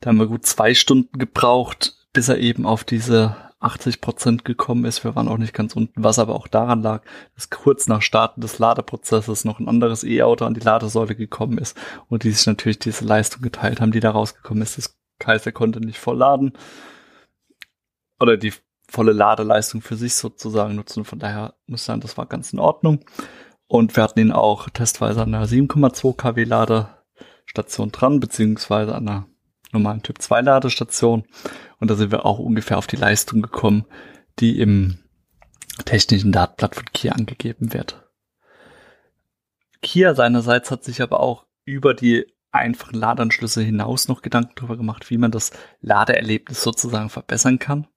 Da 0.00 0.08
haben 0.08 0.18
wir 0.18 0.26
gut 0.26 0.44
zwei 0.46 0.74
Stunden 0.74 1.18
gebraucht, 1.18 1.94
bis 2.12 2.28
er 2.28 2.38
eben 2.38 2.66
auf 2.66 2.84
diese 2.84 3.36
80 3.60 4.00
Prozent 4.00 4.44
gekommen 4.44 4.84
ist. 4.84 5.04
Wir 5.04 5.14
waren 5.14 5.28
auch 5.28 5.38
nicht 5.38 5.54
ganz 5.54 5.74
unten, 5.76 6.02
was 6.02 6.18
aber 6.18 6.34
auch 6.34 6.48
daran 6.48 6.82
lag, 6.82 7.02
dass 7.34 7.50
kurz 7.50 7.86
nach 7.86 8.02
Starten 8.02 8.40
des 8.40 8.58
Ladeprozesses 8.58 9.44
noch 9.44 9.60
ein 9.60 9.68
anderes 9.68 10.04
E-Auto 10.04 10.44
an 10.44 10.54
die 10.54 10.60
Ladesäule 10.60 11.14
gekommen 11.14 11.58
ist 11.58 11.76
und 12.08 12.24
die 12.24 12.30
sich 12.32 12.46
natürlich 12.46 12.80
diese 12.80 13.04
Leistung 13.04 13.42
geteilt 13.42 13.80
haben, 13.80 13.92
die 13.92 14.00
da 14.00 14.10
rausgekommen 14.10 14.62
ist. 14.62 14.78
Das 14.78 14.98
Kaiser 15.18 15.52
konnte 15.52 15.80
nicht 15.80 15.98
voll 15.98 16.18
laden 16.18 16.52
oder 18.18 18.36
die 18.36 18.52
volle 18.88 19.12
Ladeleistung 19.12 19.80
für 19.80 19.96
sich 19.96 20.14
sozusagen 20.14 20.74
nutzen. 20.74 21.04
Von 21.04 21.18
daher 21.18 21.54
muss 21.66 21.80
ich 21.80 21.86
sagen, 21.86 22.00
das 22.00 22.18
war 22.18 22.26
ganz 22.26 22.52
in 22.52 22.58
Ordnung. 22.58 23.04
Und 23.66 23.96
wir 23.96 24.02
hatten 24.02 24.20
ihn 24.20 24.32
auch 24.32 24.68
testweise 24.68 25.22
an 25.22 25.34
einer 25.34 25.46
7,2 25.46 26.16
kW 26.16 26.44
Ladestation 27.54 27.92
dran, 27.92 28.20
beziehungsweise 28.20 28.94
an 28.94 29.08
einer 29.08 29.26
normalen 29.72 30.02
Typ 30.02 30.20
2 30.20 30.40
Ladestation. 30.42 31.24
Und 31.78 31.90
da 31.90 31.94
sind 31.94 32.12
wir 32.12 32.24
auch 32.24 32.38
ungefähr 32.38 32.78
auf 32.78 32.86
die 32.86 32.96
Leistung 32.96 33.42
gekommen, 33.42 33.84
die 34.38 34.60
im 34.60 34.98
technischen 35.84 36.32
Datenblatt 36.32 36.74
von 36.74 36.84
Kia 36.92 37.12
angegeben 37.12 37.72
wird. 37.72 38.02
Kia 39.80 40.14
seinerseits 40.14 40.70
hat 40.70 40.84
sich 40.84 41.02
aber 41.02 41.20
auch 41.20 41.46
über 41.64 41.94
die 41.94 42.26
einfachen 42.52 42.98
Ladeanschlüsse 42.98 43.62
hinaus 43.62 44.08
noch 44.08 44.22
Gedanken 44.22 44.52
darüber 44.56 44.76
gemacht, 44.76 45.10
wie 45.10 45.18
man 45.18 45.30
das 45.30 45.50
Ladeerlebnis 45.80 46.62
sozusagen 46.62 47.08
verbessern 47.08 47.58
kann. 47.58 47.88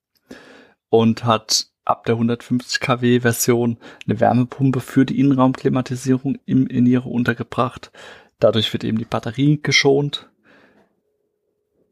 Und 0.90 1.26
hat 1.26 1.68
ab 1.84 2.06
der 2.06 2.16
150 2.16 2.80
kW 2.80 3.20
Version 3.20 3.78
eine 4.08 4.20
Wärmepumpe 4.20 4.80
für 4.80 5.06
die 5.06 5.20
Innenraumklimatisierung 5.20 6.40
im 6.46 6.68
Iniere 6.68 7.10
untergebracht. 7.10 7.92
Dadurch 8.40 8.72
wird 8.74 8.84
eben 8.84 8.98
die 8.98 9.06
Batterie 9.06 9.62
geschont 9.62 10.30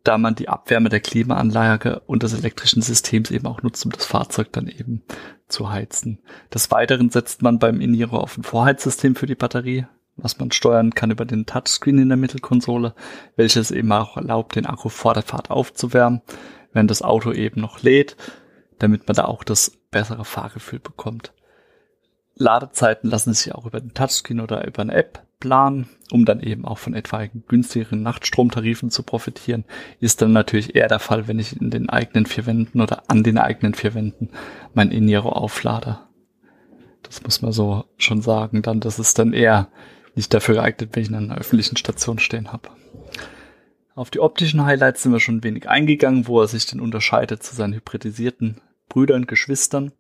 da 0.04 0.18
man 0.18 0.36
die 0.36 0.50
Abwärme 0.50 0.90
der 0.90 1.00
Klimaanlage 1.00 2.02
und 2.02 2.24
des 2.24 2.34
elektrischen 2.34 2.82
Systems 2.82 3.32
eben 3.32 3.48
auch 3.48 3.62
nutzt, 3.62 3.86
um 3.86 3.92
das 3.92 4.06
Fahrzeug 4.06 4.52
dann 4.52 4.68
eben 4.68 5.04
zu 5.48 5.72
heizen. 5.72 6.20
Des 6.54 6.72
Weiteren 6.72 7.10
setzt 7.10 7.42
man 7.42 7.58
beim 7.58 7.80
Iniro 7.80 8.18
auf 8.18 8.38
ein 8.38 8.44
Vorheizsystem 8.44 9.16
für 9.16 9.28
die 9.28 9.36
Batterie, 9.36 9.86
was 10.18 10.38
man 10.40 10.52
steuern 10.52 10.94
kann 10.94 11.12
über 11.12 11.26
den 11.26 11.46
Touchscreen 11.46 12.00
in 12.00 12.10
der 12.10 12.18
Mittelkonsole, 12.18 12.94
welches 13.38 13.72
eben 13.72 13.92
auch 13.94 14.18
erlaubt, 14.18 14.56
den 14.56 14.66
Akku 14.66 14.90
vor 14.90 15.14
der 15.14 15.24
Fahrt 15.24 15.50
aufzuwärmen, 15.50 16.22
während 16.74 16.92
das 16.92 17.02
Auto 17.02 17.32
eben 17.32 17.62
noch 17.62 17.82
lädt, 17.82 18.18
damit 18.80 19.08
man 19.08 19.16
da 19.16 19.26
auch 19.26 19.44
das 19.44 19.72
bessere 19.90 20.26
Fahrgefühl 20.26 20.80
bekommt. 20.80 21.34
Ladezeiten 22.36 23.10
lassen 23.10 23.34
sich 23.34 23.56
auch 23.56 23.66
über 23.66 23.80
den 23.80 23.94
Touchscreen 23.94 24.42
oder 24.42 24.68
über 24.68 24.82
eine 24.82 24.94
App 24.94 25.26
planen, 25.44 25.90
um 26.10 26.24
dann 26.24 26.40
eben 26.40 26.64
auch 26.64 26.78
von 26.78 26.94
etwaigen 26.94 27.44
günstigeren 27.50 28.02
Nachtstromtarifen 28.02 28.90
zu 28.90 29.04
profitieren, 29.04 29.66
ist 30.00 30.22
dann 30.22 30.32
natürlich 30.32 30.74
eher 30.74 30.88
der 30.88 31.00
Fall, 31.00 31.28
wenn 31.28 31.38
ich 31.38 31.60
in 31.60 31.70
den 31.70 31.90
eigenen 31.90 32.26
vier 32.26 32.46
Wänden 32.46 32.80
oder 32.80 33.04
an 33.08 33.24
den 33.24 33.38
eigenen 33.38 33.74
vier 33.74 33.94
Wänden 33.94 34.30
mein 34.74 34.90
Eniro 34.90 35.28
auflade. 35.28 36.00
Das 37.02 37.24
muss 37.24 37.42
man 37.42 37.52
so 37.52 37.84
schon 37.98 38.22
sagen. 38.22 38.62
Dann, 38.62 38.80
das 38.80 39.00
ist 39.00 39.20
dann 39.20 39.34
eher 39.34 39.68
nicht 40.16 40.34
dafür 40.34 40.56
geeignet, 40.56 40.92
wenn 40.94 41.04
ich 41.04 41.10
in 41.10 41.16
einer 41.16 41.38
öffentlichen 41.38 41.76
Station 41.76 42.20
stehen 42.20 42.54
habe. 42.54 42.70
Auf 43.94 44.10
die 44.10 44.22
optischen 44.22 44.64
Highlights 44.64 45.04
sind 45.04 45.12
wir 45.12 45.20
schon 45.20 45.44
wenig 45.44 45.68
eingegangen, 45.68 46.26
wo 46.26 46.40
er 46.40 46.48
sich 46.48 46.66
denn 46.68 46.80
unterscheidet 46.80 47.44
zu 47.44 47.54
seinen 47.54 47.74
hybridisierten 47.74 48.62
Brüdern, 48.88 49.28
Geschwistern. 49.28 49.92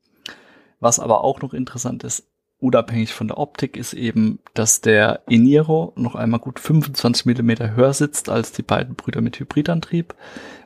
Was 0.79 0.99
aber 0.99 1.25
auch 1.25 1.41
noch 1.41 1.53
interessant 1.53 2.05
ist, 2.05 2.29
unabhängig 2.63 3.13
von 3.13 3.27
der 3.27 3.37
Optik, 3.37 3.75
ist 3.75 3.93
eben, 3.93 4.39
dass 4.53 4.79
der 4.79 5.21
Eniro 5.27 5.91
noch 5.97 6.15
einmal 6.15 6.39
gut 6.39 6.59
25 6.59 7.25
Millimeter 7.25 7.75
höher 7.75 7.93
sitzt 7.93 8.29
als 8.29 8.53
die 8.53 8.63
beiden 8.63 8.95
Brüder 8.95 9.19
mit 9.19 9.37
Hybridantrieb, 9.37 10.15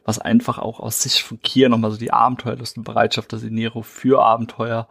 was 0.06 0.20
einfach 0.20 0.60
auch 0.60 0.80
aus 0.80 1.02
Sicht 1.02 1.20
von 1.20 1.42
Kia 1.42 1.70
nochmal 1.70 1.92
so 1.92 1.98
die 1.98 2.14
Abenteuerlust 2.14 2.78
und 2.78 2.84
Bereitschaft 2.84 3.32
des 3.32 3.44
Eniro 3.44 3.82
für 3.82 4.24
Abenteuer 4.24 4.88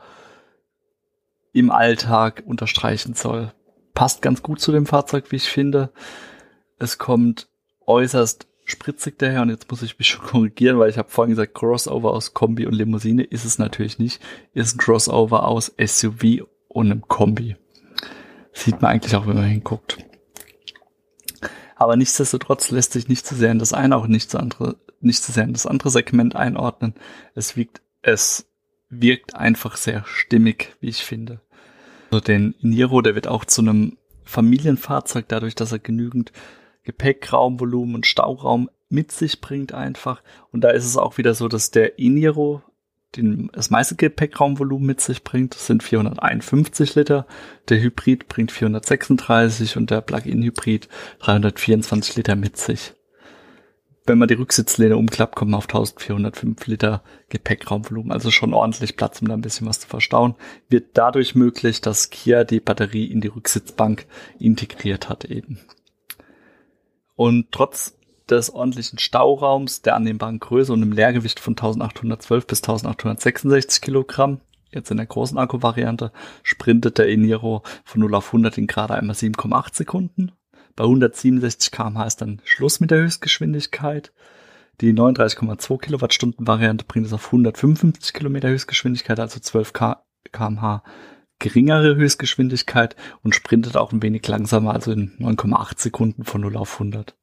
im 1.52 1.70
Alltag 1.70 2.42
unterstreichen 2.44 3.14
soll. 3.14 3.52
Passt 3.94 4.20
ganz 4.20 4.42
gut 4.42 4.60
zu 4.60 4.72
dem 4.72 4.84
Fahrzeug, 4.84 5.30
wie 5.30 5.36
ich 5.36 5.48
finde. 5.48 5.90
Es 6.78 6.98
kommt 6.98 7.48
äußerst 7.86 8.48
spritzig 8.64 9.16
daher 9.18 9.42
und 9.42 9.50
jetzt 9.50 9.70
muss 9.70 9.82
ich 9.82 9.96
mich 9.96 10.08
schon 10.08 10.26
korrigieren, 10.26 10.80
weil 10.80 10.90
ich 10.90 10.98
habe 10.98 11.08
vorhin 11.08 11.30
gesagt, 11.30 11.54
Crossover 11.54 12.10
aus 12.10 12.34
Kombi 12.34 12.66
und 12.66 12.74
Limousine 12.74 13.22
ist 13.22 13.44
es 13.44 13.60
natürlich 13.60 14.00
nicht. 14.00 14.20
Ist 14.54 14.74
ein 14.74 14.78
Crossover 14.78 15.46
aus 15.46 15.72
SUV 15.78 16.48
und 16.76 16.90
einem 16.90 17.08
Kombi. 17.08 17.56
Sieht 18.52 18.82
man 18.82 18.92
eigentlich 18.92 19.16
auch, 19.16 19.26
wenn 19.26 19.36
man 19.36 19.44
hinguckt. 19.44 19.98
Aber 21.74 21.96
nichtsdestotrotz 21.96 22.70
lässt 22.70 22.92
sich 22.92 23.08
nicht 23.08 23.26
zu 23.26 23.34
sehr 23.34 23.50
in 23.50 23.58
das 23.58 23.72
eine, 23.72 23.96
auch 23.96 24.06
nicht 24.06 24.30
zu 24.30 24.38
andere, 24.38 24.76
nicht 25.00 25.22
zu 25.22 25.32
sehr 25.32 25.44
in 25.44 25.52
das 25.52 25.66
andere 25.66 25.90
Segment 25.90 26.36
einordnen. 26.36 26.94
Es 27.34 27.56
wirkt, 27.56 27.80
es 28.02 28.46
wirkt 28.88 29.34
einfach 29.34 29.76
sehr 29.76 30.04
stimmig, 30.06 30.76
wie 30.80 30.88
ich 30.88 31.02
finde. 31.02 31.40
Also 32.10 32.20
den 32.20 32.54
Niro, 32.60 33.00
der 33.00 33.14
wird 33.14 33.26
auch 33.26 33.44
zu 33.44 33.62
einem 33.62 33.96
Familienfahrzeug 34.24 35.26
dadurch, 35.28 35.54
dass 35.54 35.72
er 35.72 35.78
genügend 35.78 36.32
Gepäckraumvolumen 36.82 37.94
und 37.94 38.06
Stauraum 38.06 38.70
mit 38.88 39.12
sich 39.12 39.40
bringt 39.40 39.72
einfach. 39.72 40.22
Und 40.52 40.60
da 40.60 40.70
ist 40.70 40.84
es 40.84 40.96
auch 40.96 41.18
wieder 41.18 41.34
so, 41.34 41.48
dass 41.48 41.70
der 41.70 41.98
Iniro 41.98 42.62
den, 43.16 43.50
das 43.52 43.70
meiste 43.70 43.96
Gepäckraumvolumen 43.96 44.86
mit 44.86 45.00
sich 45.00 45.24
bringt. 45.24 45.54
Das 45.54 45.66
sind 45.66 45.82
451 45.82 46.94
Liter. 46.94 47.26
Der 47.68 47.80
Hybrid 47.80 48.28
bringt 48.28 48.52
436 48.52 49.76
und 49.76 49.90
der 49.90 50.00
Plug-in-Hybrid 50.00 50.88
324 51.20 52.16
Liter 52.16 52.36
mit 52.36 52.56
sich. 52.56 52.94
Wenn 54.06 54.18
man 54.18 54.28
die 54.28 54.34
Rücksitzlehne 54.34 54.96
umklappt, 54.96 55.34
kommt 55.34 55.50
man 55.50 55.58
auf 55.58 55.64
1405 55.64 56.66
Liter 56.68 57.02
Gepäckraumvolumen. 57.28 58.12
Also 58.12 58.30
schon 58.30 58.54
ordentlich 58.54 58.96
Platz, 58.96 59.20
um 59.20 59.28
da 59.28 59.34
ein 59.34 59.40
bisschen 59.40 59.66
was 59.66 59.80
zu 59.80 59.88
verstauen. 59.88 60.36
Wird 60.68 60.90
dadurch 60.94 61.34
möglich, 61.34 61.80
dass 61.80 62.10
Kia 62.10 62.44
die 62.44 62.60
Batterie 62.60 63.06
in 63.06 63.20
die 63.20 63.28
Rücksitzbank 63.28 64.06
integriert 64.38 65.08
hat 65.08 65.24
eben. 65.24 65.58
Und 67.16 67.50
trotz 67.50 67.95
des 68.30 68.50
ordentlichen 68.50 68.98
Stauraums, 68.98 69.82
der 69.82 69.96
annehmbaren 69.96 70.40
Größe 70.40 70.72
und 70.72 70.82
einem 70.82 70.92
Leergewicht 70.92 71.40
von 71.40 71.52
1812 71.52 72.46
bis 72.46 72.58
1866 72.60 73.80
Kilogramm, 73.80 74.40
jetzt 74.70 74.90
in 74.90 74.96
der 74.96 75.06
großen 75.06 75.38
Akku-Variante, 75.38 76.12
sprintet 76.42 76.98
der 76.98 77.08
Eniro 77.08 77.62
von 77.84 78.00
0 78.00 78.14
auf 78.14 78.28
100 78.28 78.58
in 78.58 78.66
gerade 78.66 78.94
einmal 78.94 79.16
7,8 79.16 79.74
Sekunden. 79.74 80.32
Bei 80.74 80.84
167 80.84 81.70
km/h 81.70 82.04
ist 82.06 82.20
dann 82.20 82.42
Schluss 82.44 82.80
mit 82.80 82.90
der 82.90 82.98
Höchstgeschwindigkeit. 82.98 84.12
Die 84.80 84.92
39,2 84.92 85.78
Kilowattstunden 85.78 86.46
Variante 86.46 86.84
bringt 86.84 87.06
es 87.06 87.14
auf 87.14 87.26
155 87.26 88.12
Kilometer 88.12 88.48
Höchstgeschwindigkeit, 88.48 89.18
also 89.18 89.40
12 89.40 89.72
km/h 89.72 90.82
geringere 91.38 91.96
Höchstgeschwindigkeit 91.96 92.96
und 93.22 93.34
sprintet 93.34 93.76
auch 93.76 93.92
ein 93.92 94.02
wenig 94.02 94.26
langsamer, 94.26 94.72
also 94.72 94.92
in 94.92 95.16
9,8 95.18 95.80
Sekunden 95.80 96.24
von 96.24 96.40
0 96.40 96.56
auf 96.56 96.74
100. 96.74 97.14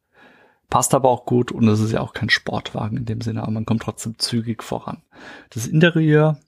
Passt 0.73 0.95
aber 0.95 1.09
auch 1.09 1.27
gut 1.27 1.51
und 1.51 1.67
es 1.67 1.79
ist 1.79 1.91
ja 1.91 2.01
auch 2.01 2.13
kein 2.13 2.31
Sportwagen 2.31 2.97
in 2.97 3.05
dem 3.05 3.21
Sinne, 3.21 3.43
aber 3.43 3.51
man 3.51 3.63
kommt 3.63 3.83
trotzdem 3.83 4.17
zügig 4.17 4.63
voran. 4.63 5.03
Das 5.51 5.67
Interieur, 5.67 6.39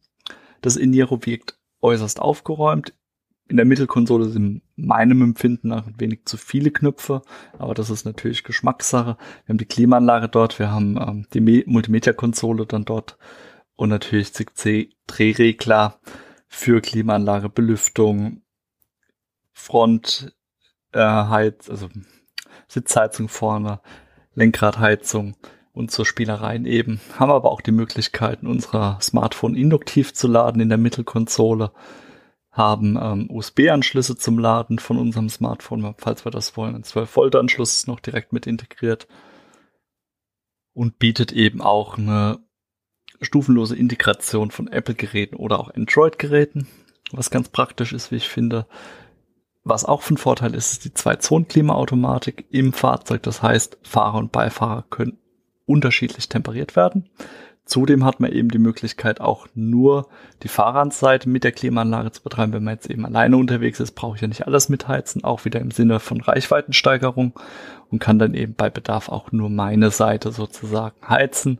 Das 0.61 0.77
Iniro 0.77 1.23
wirkt 1.27 1.59
äußerst 1.81 2.19
aufgeräumt. 2.19 2.95
In 3.47 3.57
der 3.57 3.67
Mittelkonsole 3.67 4.27
sind 4.29 4.63
meinem 4.75 5.21
Empfinden 5.21 5.67
nach 5.67 5.85
ein 5.85 5.99
wenig 5.99 6.25
zu 6.25 6.37
viele 6.37 6.71
Knöpfe, 6.71 7.21
aber 7.59 7.75
das 7.75 7.91
ist 7.91 8.03
natürlich 8.03 8.43
Geschmackssache. 8.43 9.15
Wir 9.45 9.53
haben 9.53 9.59
die 9.59 9.65
Klimaanlage 9.65 10.27
dort, 10.27 10.57
wir 10.57 10.71
haben 10.71 10.97
ähm, 10.97 11.27
die 11.31 11.63
Multimedia-Konsole 11.67 12.65
dann 12.65 12.83
dort 12.83 13.19
und 13.75 13.89
natürlich 13.89 14.33
CC-Drehregler 14.33 15.99
für 16.47 16.81
Klimaanlage, 16.81 17.49
Belüftung, 17.49 18.41
Front, 19.51 20.35
äh, 20.93 20.99
Heiz, 20.99 21.69
also 21.69 21.89
Sitzheizung 22.67 23.29
vorne, 23.29 23.81
Lenkradheizung 24.35 25.35
und 25.73 25.91
zur 25.91 26.05
Spielereien 26.05 26.65
eben. 26.65 27.01
Haben 27.17 27.31
aber 27.31 27.51
auch 27.51 27.61
die 27.61 27.71
Möglichkeiten, 27.71 28.47
unser 28.47 28.97
Smartphone 29.01 29.55
induktiv 29.55 30.13
zu 30.13 30.27
laden 30.27 30.61
in 30.61 30.69
der 30.69 30.77
Mittelkonsole. 30.77 31.71
Haben 32.51 32.97
ähm, 33.01 33.29
USB-Anschlüsse 33.29 34.15
zum 34.15 34.39
Laden 34.39 34.79
von 34.79 34.97
unserem 34.97 35.29
Smartphone, 35.29 35.95
falls 35.97 36.25
wir 36.25 36.31
das 36.31 36.55
wollen. 36.55 36.75
Ein 36.75 36.83
12-Volt-Anschluss 36.83 37.75
ist 37.75 37.87
noch 37.87 37.99
direkt 37.99 38.31
mit 38.31 38.47
integriert. 38.47 39.07
Und 40.73 40.99
bietet 40.99 41.31
eben 41.31 41.61
auch 41.61 41.97
eine 41.97 42.39
stufenlose 43.21 43.75
Integration 43.75 44.51
von 44.51 44.67
Apple-Geräten 44.67 45.35
oder 45.35 45.59
auch 45.59 45.73
Android-Geräten, 45.73 46.67
was 47.11 47.29
ganz 47.29 47.49
praktisch 47.49 47.93
ist, 47.93 48.11
wie 48.11 48.17
ich 48.17 48.29
finde. 48.29 48.67
Was 49.67 49.83
auch 49.83 50.03
von 50.03 50.17
Vorteil 50.17 50.53
ist, 50.53 50.71
ist 50.71 50.85
die 50.85 50.93
Zwei-Zonen-Klimaautomatik 50.93 52.45
im 52.51 52.71
Fahrzeug. 52.71 53.23
Das 53.23 53.41
heißt, 53.41 53.79
Fahrer 53.81 54.19
und 54.19 54.31
Beifahrer 54.31 54.85
können 54.91 55.17
unterschiedlich 55.65 56.29
temperiert 56.29 56.75
werden. 56.75 57.09
Zudem 57.65 58.05
hat 58.05 58.19
man 58.19 58.31
eben 58.31 58.49
die 58.49 58.59
Möglichkeit, 58.59 59.21
auch 59.21 59.47
nur 59.55 60.07
die 60.43 60.49
Fahrerseite 60.49 61.27
mit 61.27 61.43
der 61.43 61.51
Klimaanlage 61.51 62.11
zu 62.11 62.21
betreiben. 62.21 62.53
Wenn 62.53 62.63
man 62.63 62.75
jetzt 62.75 62.91
eben 62.91 63.07
alleine 63.07 63.37
unterwegs 63.37 63.79
ist, 63.79 63.93
brauche 63.93 64.15
ich 64.15 64.21
ja 64.21 64.27
nicht 64.27 64.45
alles 64.45 64.69
mitheizen, 64.69 65.23
auch 65.23 65.45
wieder 65.45 65.59
im 65.61 65.71
Sinne 65.71 65.99
von 65.99 66.21
Reichweitensteigerung 66.21 67.33
und 67.89 67.97
kann 67.97 68.19
dann 68.19 68.35
eben 68.35 68.53
bei 68.53 68.69
Bedarf 68.69 69.09
auch 69.09 69.31
nur 69.31 69.49
meine 69.49 69.89
Seite 69.89 70.31
sozusagen 70.31 70.95
heizen, 71.09 71.59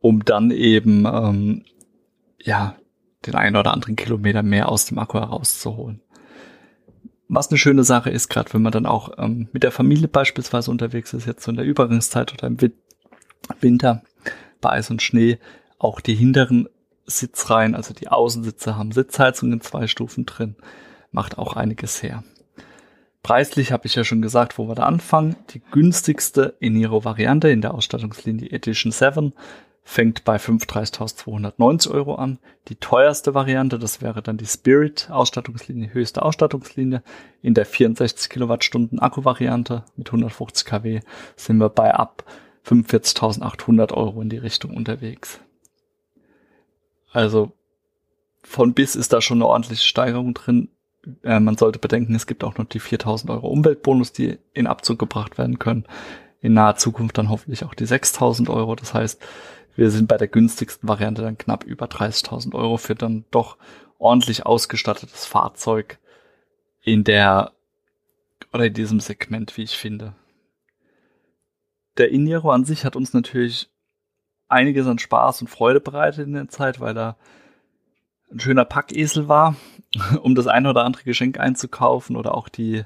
um 0.00 0.24
dann 0.24 0.50
eben 0.50 1.06
ähm, 1.06 1.64
ja 2.42 2.74
den 3.26 3.36
einen 3.36 3.54
oder 3.54 3.72
anderen 3.72 3.94
Kilometer 3.94 4.42
mehr 4.42 4.68
aus 4.68 4.86
dem 4.86 4.98
Akku 4.98 5.20
herauszuholen. 5.20 6.00
Was 7.28 7.48
eine 7.48 7.58
schöne 7.58 7.84
Sache 7.84 8.10
ist, 8.10 8.28
gerade 8.28 8.52
wenn 8.52 8.62
man 8.62 8.72
dann 8.72 8.86
auch 8.86 9.12
ähm, 9.18 9.48
mit 9.52 9.62
der 9.62 9.72
Familie 9.72 10.08
beispielsweise 10.08 10.70
unterwegs 10.70 11.12
ist, 11.14 11.26
jetzt 11.26 11.42
so 11.42 11.50
in 11.50 11.56
der 11.56 11.64
Übergangszeit 11.64 12.32
oder 12.32 12.46
im 12.46 12.58
Winter 13.60 14.02
bei 14.60 14.70
Eis 14.70 14.90
und 14.90 15.02
Schnee, 15.02 15.38
auch 15.78 16.00
die 16.00 16.14
hinteren 16.14 16.68
Sitzreihen, 17.06 17.74
also 17.74 17.94
die 17.94 18.08
Außensitze 18.08 18.76
haben 18.76 18.92
Sitzheizung 18.92 19.52
in 19.52 19.60
zwei 19.60 19.86
Stufen 19.86 20.26
drin, 20.26 20.56
macht 21.12 21.38
auch 21.38 21.56
einiges 21.56 22.02
her. 22.02 22.24
Preislich 23.22 23.72
habe 23.72 23.86
ich 23.86 23.94
ja 23.94 24.04
schon 24.04 24.20
gesagt, 24.20 24.58
wo 24.58 24.68
wir 24.68 24.74
da 24.74 24.84
anfangen. 24.84 25.36
Die 25.50 25.62
günstigste 25.70 26.56
Eniro-Variante 26.60 27.48
in 27.48 27.62
der 27.62 27.72
Ausstattungslinie 27.72 28.50
Edition 28.50 28.92
7 28.92 29.32
fängt 29.84 30.24
bei 30.24 30.36
35.290 30.36 31.90
Euro 31.90 32.14
an. 32.14 32.38
Die 32.68 32.76
teuerste 32.76 33.34
Variante, 33.34 33.78
das 33.78 34.00
wäre 34.00 34.22
dann 34.22 34.38
die 34.38 34.46
Spirit 34.46 35.10
Ausstattungslinie, 35.10 35.92
höchste 35.92 36.22
Ausstattungslinie. 36.22 37.02
In 37.42 37.52
der 37.52 37.66
64 37.66 38.30
Kilowattstunden 38.30 38.98
Akku-Variante 38.98 39.84
mit 39.96 40.08
150 40.08 40.64
kW 40.64 41.00
sind 41.36 41.58
wir 41.58 41.68
bei 41.68 41.94
ab 41.94 42.24
45.800 42.66 43.92
Euro 43.92 44.22
in 44.22 44.30
die 44.30 44.38
Richtung 44.38 44.74
unterwegs. 44.74 45.40
Also 47.12 47.52
von 48.42 48.72
bis 48.72 48.96
ist 48.96 49.12
da 49.12 49.20
schon 49.20 49.38
eine 49.38 49.46
ordentliche 49.46 49.86
Steigerung 49.86 50.32
drin. 50.32 50.70
Äh, 51.22 51.40
man 51.40 51.58
sollte 51.58 51.78
bedenken, 51.78 52.14
es 52.14 52.26
gibt 52.26 52.42
auch 52.42 52.56
noch 52.56 52.64
die 52.64 52.80
4.000 52.80 53.30
Euro 53.30 53.48
Umweltbonus, 53.48 54.12
die 54.12 54.38
in 54.54 54.66
Abzug 54.66 54.98
gebracht 54.98 55.36
werden 55.36 55.58
können. 55.58 55.84
In 56.40 56.54
naher 56.54 56.76
Zukunft 56.76 57.18
dann 57.18 57.28
hoffentlich 57.28 57.64
auch 57.64 57.74
die 57.74 57.86
6.000 57.86 58.48
Euro. 58.48 58.74
Das 58.74 58.94
heißt, 58.94 59.20
wir 59.76 59.90
sind 59.90 60.08
bei 60.08 60.16
der 60.16 60.28
günstigsten 60.28 60.88
Variante 60.88 61.22
dann 61.22 61.38
knapp 61.38 61.64
über 61.64 61.86
30.000 61.86 62.54
Euro 62.54 62.76
für 62.76 62.94
dann 62.94 63.24
doch 63.30 63.56
ordentlich 63.98 64.46
ausgestattetes 64.46 65.26
Fahrzeug 65.26 65.98
in 66.82 67.04
der 67.04 67.52
oder 68.52 68.66
in 68.66 68.74
diesem 68.74 69.00
Segment, 69.00 69.56
wie 69.56 69.62
ich 69.62 69.76
finde. 69.76 70.14
Der 71.96 72.10
Iniro 72.10 72.50
an 72.50 72.64
sich 72.64 72.84
hat 72.84 72.96
uns 72.96 73.12
natürlich 73.12 73.70
einiges 74.48 74.86
an 74.86 74.98
Spaß 74.98 75.42
und 75.42 75.48
Freude 75.48 75.80
bereitet 75.80 76.26
in 76.26 76.34
der 76.34 76.48
Zeit, 76.48 76.80
weil 76.80 76.96
er 76.96 77.16
ein 78.30 78.40
schöner 78.40 78.64
Packesel 78.64 79.28
war, 79.28 79.56
um 80.22 80.34
das 80.34 80.46
eine 80.46 80.70
oder 80.70 80.84
andere 80.84 81.04
Geschenk 81.04 81.38
einzukaufen 81.38 82.16
oder 82.16 82.34
auch 82.34 82.48
die 82.48 82.84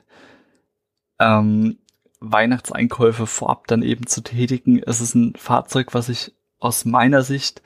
ähm, 1.18 1.78
Weihnachtseinkäufe 2.20 3.26
vorab 3.26 3.66
dann 3.66 3.82
eben 3.82 4.06
zu 4.06 4.22
tätigen. 4.22 4.82
Es 4.82 5.00
ist 5.00 5.14
ein 5.14 5.34
Fahrzeug, 5.36 5.94
was 5.94 6.08
ich 6.08 6.34
aus 6.58 6.84
meiner 6.84 7.22
Sicht 7.22 7.62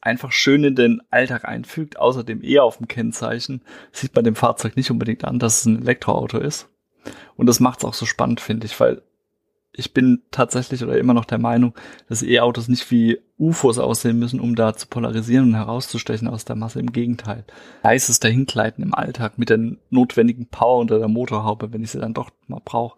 einfach 0.00 0.32
schön 0.32 0.64
in 0.64 0.74
den 0.74 1.02
Alltag 1.10 1.44
einfügt. 1.44 1.98
Außerdem 1.98 2.42
eher 2.42 2.64
auf 2.64 2.78
dem 2.78 2.88
Kennzeichen 2.88 3.62
sieht 3.92 4.14
man 4.14 4.24
dem 4.24 4.36
Fahrzeug 4.36 4.76
nicht 4.76 4.90
unbedingt 4.90 5.24
an, 5.24 5.38
dass 5.38 5.60
es 5.60 5.66
ein 5.66 5.82
Elektroauto 5.82 6.38
ist. 6.38 6.68
Und 7.36 7.46
das 7.46 7.60
macht 7.60 7.80
es 7.80 7.84
auch 7.84 7.94
so 7.94 8.06
spannend, 8.06 8.40
finde 8.40 8.66
ich, 8.66 8.78
weil 8.78 9.02
ich 9.72 9.94
bin 9.94 10.22
tatsächlich 10.30 10.82
oder 10.82 10.98
immer 10.98 11.14
noch 11.14 11.24
der 11.24 11.38
Meinung, 11.38 11.74
dass 12.08 12.24
E-Autos 12.24 12.66
nicht 12.66 12.90
wie 12.90 13.20
UFOs 13.38 13.78
aussehen 13.78 14.18
müssen, 14.18 14.40
um 14.40 14.56
da 14.56 14.74
zu 14.74 14.88
polarisieren 14.88 15.48
und 15.48 15.54
herauszustechen 15.54 16.28
aus 16.28 16.44
der 16.44 16.56
Masse. 16.56 16.80
Im 16.80 16.92
Gegenteil. 16.92 17.44
Leises 17.82 18.18
Dahingleiten 18.18 18.82
im 18.82 18.94
Alltag 18.94 19.38
mit 19.38 19.48
der 19.48 19.60
notwendigen 19.88 20.48
Power 20.48 20.80
unter 20.80 20.98
der 20.98 21.08
Motorhaube, 21.08 21.72
wenn 21.72 21.84
ich 21.84 21.92
sie 21.92 22.00
dann 22.00 22.14
doch 22.14 22.30
mal 22.48 22.60
brauche 22.64 22.96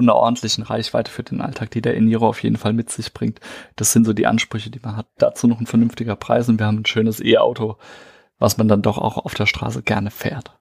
und 0.00 0.08
einer 0.08 0.16
ordentlichen 0.16 0.64
Reichweite 0.64 1.10
für 1.10 1.22
den 1.22 1.40
Alltag, 1.40 1.70
die 1.70 1.82
der 1.82 1.96
Eniro 1.96 2.28
auf 2.28 2.42
jeden 2.42 2.56
Fall 2.56 2.72
mit 2.72 2.90
sich 2.90 3.12
bringt. 3.12 3.40
Das 3.76 3.92
sind 3.92 4.04
so 4.04 4.12
die 4.12 4.26
Ansprüche, 4.26 4.70
die 4.70 4.80
man 4.80 4.96
hat. 4.96 5.06
Dazu 5.18 5.46
noch 5.46 5.60
ein 5.60 5.66
vernünftiger 5.66 6.16
Preis 6.16 6.48
und 6.48 6.58
wir 6.58 6.66
haben 6.66 6.80
ein 6.80 6.86
schönes 6.86 7.20
E-Auto, 7.20 7.76
was 8.38 8.58
man 8.58 8.68
dann 8.68 8.82
doch 8.82 8.98
auch 8.98 9.18
auf 9.18 9.34
der 9.34 9.46
Straße 9.46 9.82
gerne 9.82 10.10
fährt. 10.10 10.58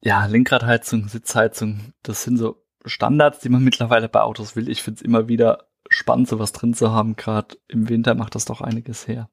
Ja, 0.00 0.26
Lenkradheizung, 0.26 1.08
Sitzheizung, 1.08 1.92
das 2.02 2.22
sind 2.22 2.36
so 2.36 2.62
Standards, 2.86 3.40
die 3.40 3.48
man 3.48 3.62
mittlerweile 3.62 4.08
bei 4.08 4.22
Autos 4.22 4.56
will. 4.56 4.68
Ich 4.68 4.82
finde 4.82 4.98
es 4.98 5.02
immer 5.02 5.28
wieder 5.28 5.66
spannend, 5.88 6.28
sowas 6.28 6.52
drin 6.52 6.74
zu 6.74 6.92
haben. 6.92 7.16
Gerade 7.16 7.56
im 7.68 7.88
Winter 7.88 8.14
macht 8.14 8.34
das 8.34 8.44
doch 8.44 8.60
einiges 8.60 9.08
her. 9.08 9.28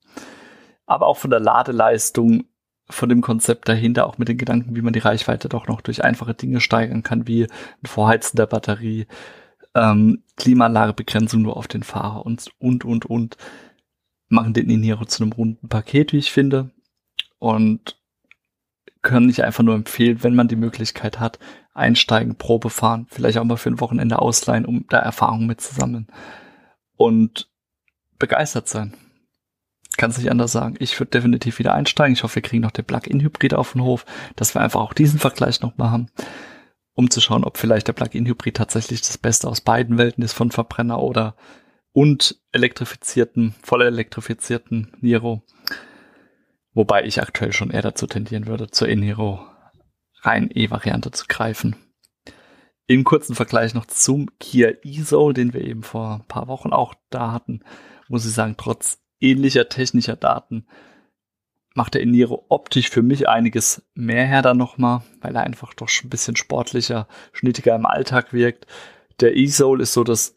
Aber 0.85 1.07
auch 1.07 1.17
von 1.17 1.29
der 1.29 1.39
Ladeleistung 1.39 2.45
von 2.89 3.09
dem 3.09 3.21
Konzept 3.21 3.67
dahinter, 3.67 4.05
auch 4.05 4.17
mit 4.17 4.27
den 4.27 4.37
Gedanken, 4.37 4.75
wie 4.75 4.81
man 4.81 4.93
die 4.93 4.99
Reichweite 4.99 5.49
doch 5.49 5.67
noch 5.67 5.81
durch 5.81 6.03
einfache 6.03 6.33
Dinge 6.33 6.61
steigern 6.61 7.03
kann, 7.03 7.27
wie 7.27 7.43
ein 7.43 7.85
Vorheizen 7.85 8.37
der 8.37 8.45
Batterie, 8.45 9.07
ähm, 9.73 10.23
Klimaanlagebegrenzung 10.37 11.41
nur 11.41 11.57
auf 11.57 11.67
den 11.67 11.83
Fahrer 11.83 12.25
und, 12.25 12.49
und, 12.59 12.85
und, 12.85 13.05
und, 13.05 13.37
machen 14.27 14.53
den 14.53 14.69
Iniro 14.69 15.05
zu 15.05 15.23
einem 15.23 15.33
runden 15.33 15.69
Paket, 15.69 16.13
wie 16.13 16.17
ich 16.17 16.31
finde. 16.31 16.71
Und 17.39 17.97
können 19.01 19.29
ich 19.29 19.43
einfach 19.43 19.63
nur 19.63 19.75
empfehlen, 19.75 20.23
wenn 20.23 20.35
man 20.35 20.47
die 20.47 20.55
Möglichkeit 20.55 21.19
hat, 21.19 21.37
einsteigen, 21.73 22.37
Probe 22.37 22.69
fahren, 22.69 23.05
vielleicht 23.09 23.37
auch 23.37 23.43
mal 23.43 23.57
für 23.57 23.69
ein 23.69 23.79
Wochenende 23.79 24.19
ausleihen, 24.19 24.65
um 24.65 24.85
da 24.89 24.97
Erfahrungen 24.97 25.45
mitzusammeln. 25.45 26.07
Und 26.97 27.49
begeistert 28.17 28.67
sein. 28.67 28.93
Kann 29.97 30.11
es 30.11 30.17
nicht 30.17 30.29
anders 30.29 30.51
sagen. 30.51 30.75
Ich 30.79 30.99
würde 30.99 31.11
definitiv 31.11 31.59
wieder 31.59 31.73
einsteigen. 31.73 32.13
Ich 32.13 32.23
hoffe, 32.23 32.35
wir 32.35 32.41
kriegen 32.41 32.63
noch 32.63 32.71
den 32.71 32.85
Plug-in-Hybrid 32.85 33.53
auf 33.53 33.73
den 33.73 33.83
Hof, 33.83 34.05
dass 34.35 34.53
wir 34.53 34.61
einfach 34.61 34.81
auch 34.81 34.93
diesen 34.93 35.19
Vergleich 35.19 35.61
noch 35.61 35.77
mal 35.77 35.91
haben, 35.91 36.07
um 36.93 37.09
zu 37.09 37.21
schauen, 37.21 37.43
ob 37.43 37.57
vielleicht 37.57 37.87
der 37.87 37.93
Plug-in-Hybrid 37.93 38.57
tatsächlich 38.57 39.01
das 39.01 39.17
Beste 39.17 39.47
aus 39.47 39.61
beiden 39.61 39.97
Welten 39.97 40.23
ist, 40.23 40.33
von 40.33 40.51
Verbrenner 40.51 41.01
oder 41.01 41.35
und 41.93 42.41
elektrifizierten, 42.51 43.55
voll 43.63 43.83
elektrifizierten 43.83 44.91
Niro. 44.99 45.43
Wobei 46.73 47.05
ich 47.05 47.21
aktuell 47.21 47.53
schon 47.53 47.71
eher 47.71 47.81
dazu 47.81 48.05
tendieren 48.05 48.47
würde, 48.47 48.69
zur 48.69 48.89
Eniro 48.89 49.39
rein 50.21 50.49
E-Variante 50.53 51.11
zu 51.11 51.25
greifen. 51.27 51.77
Im 52.87 53.05
kurzen 53.05 53.33
Vergleich 53.33 53.73
noch 53.73 53.85
zum 53.85 54.29
Kia 54.39 54.73
e-Soul, 54.83 55.33
den 55.33 55.53
wir 55.53 55.61
eben 55.61 55.83
vor 55.83 56.15
ein 56.15 56.27
paar 56.27 56.47
Wochen 56.47 56.73
auch 56.73 56.93
da 57.09 57.31
hatten, 57.31 57.61
muss 58.09 58.25
ich 58.25 58.33
sagen, 58.33 58.55
trotz 58.57 58.99
ähnlicher 59.19 59.69
technischer 59.69 60.15
Daten 60.15 60.65
macht 61.75 61.93
der 61.93 62.01
Eniro 62.01 62.45
optisch 62.49 62.89
für 62.89 63.01
mich 63.01 63.27
einiges 63.27 63.83
mehr 63.93 64.25
her 64.25 64.41
dann 64.41 64.57
nochmal, 64.57 65.01
weil 65.21 65.35
er 65.35 65.43
einfach 65.43 65.73
doch 65.73 65.89
ein 66.03 66.09
bisschen 66.09 66.37
sportlicher, 66.37 67.07
schnittiger 67.33 67.75
im 67.75 67.85
Alltag 67.85 68.31
wirkt. 68.31 68.65
Der 69.19 69.35
E-Soul 69.35 69.81
ist 69.81 69.93
so 69.93 70.03
das 70.03 70.35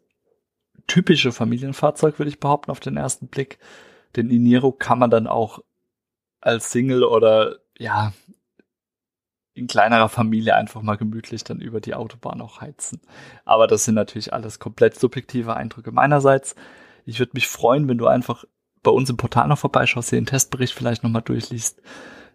typische 0.88 1.30
Familienfahrzeug, 1.30 2.18
würde 2.18 2.30
ich 2.30 2.40
behaupten, 2.40 2.72
auf 2.72 2.80
den 2.80 2.96
ersten 2.96 3.28
Blick. 3.28 3.58
Den 4.16 4.30
Eniro 4.30 4.72
kann 4.72 4.98
man 4.98 5.10
dann 5.10 5.28
auch 5.28 5.62
als 6.40 6.72
Single 6.72 7.04
oder 7.04 7.58
ja, 7.78 8.12
in 9.54 9.68
kleinerer 9.68 10.08
Familie 10.08 10.56
einfach 10.56 10.82
mal 10.82 10.96
gemütlich 10.96 11.44
dann 11.44 11.60
über 11.60 11.80
die 11.80 11.94
Autobahn 11.94 12.40
auch 12.40 12.60
heizen. 12.60 13.00
Aber 13.44 13.66
das 13.68 13.84
sind 13.84 13.94
natürlich 13.94 14.32
alles 14.32 14.58
komplett 14.58 14.98
subjektive 14.98 15.54
Eindrücke 15.54 15.92
meinerseits. 15.92 16.56
Ich 17.04 17.20
würde 17.20 17.32
mich 17.34 17.48
freuen, 17.48 17.88
wenn 17.88 17.98
du 17.98 18.06
einfach 18.06 18.44
bei 18.82 18.90
uns 18.90 19.10
im 19.10 19.16
Portal 19.16 19.48
noch 19.48 19.58
vorbeischaust, 19.58 20.12
den 20.12 20.26
Testbericht 20.26 20.74
vielleicht 20.74 21.02
nochmal 21.02 21.22
durchliest, 21.22 21.80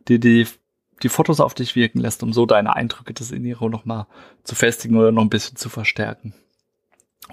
dir 0.08 0.20
die, 0.20 0.48
die 1.02 1.10
Fotos 1.10 1.40
auf 1.40 1.54
dich 1.54 1.76
wirken 1.76 2.00
lässt, 2.00 2.24
um 2.24 2.34
so 2.34 2.46
deine 2.46 2.76
Eindrücke 2.76 3.14
des 3.14 3.32
Iniro 3.32 3.70
nochmal 3.70 4.08
zu 4.44 4.56
festigen 4.56 4.98
oder 4.98 5.12
noch 5.12 5.22
ein 5.22 5.30
bisschen 5.30 5.58
zu 5.58 5.70
verstärken. 5.70 6.34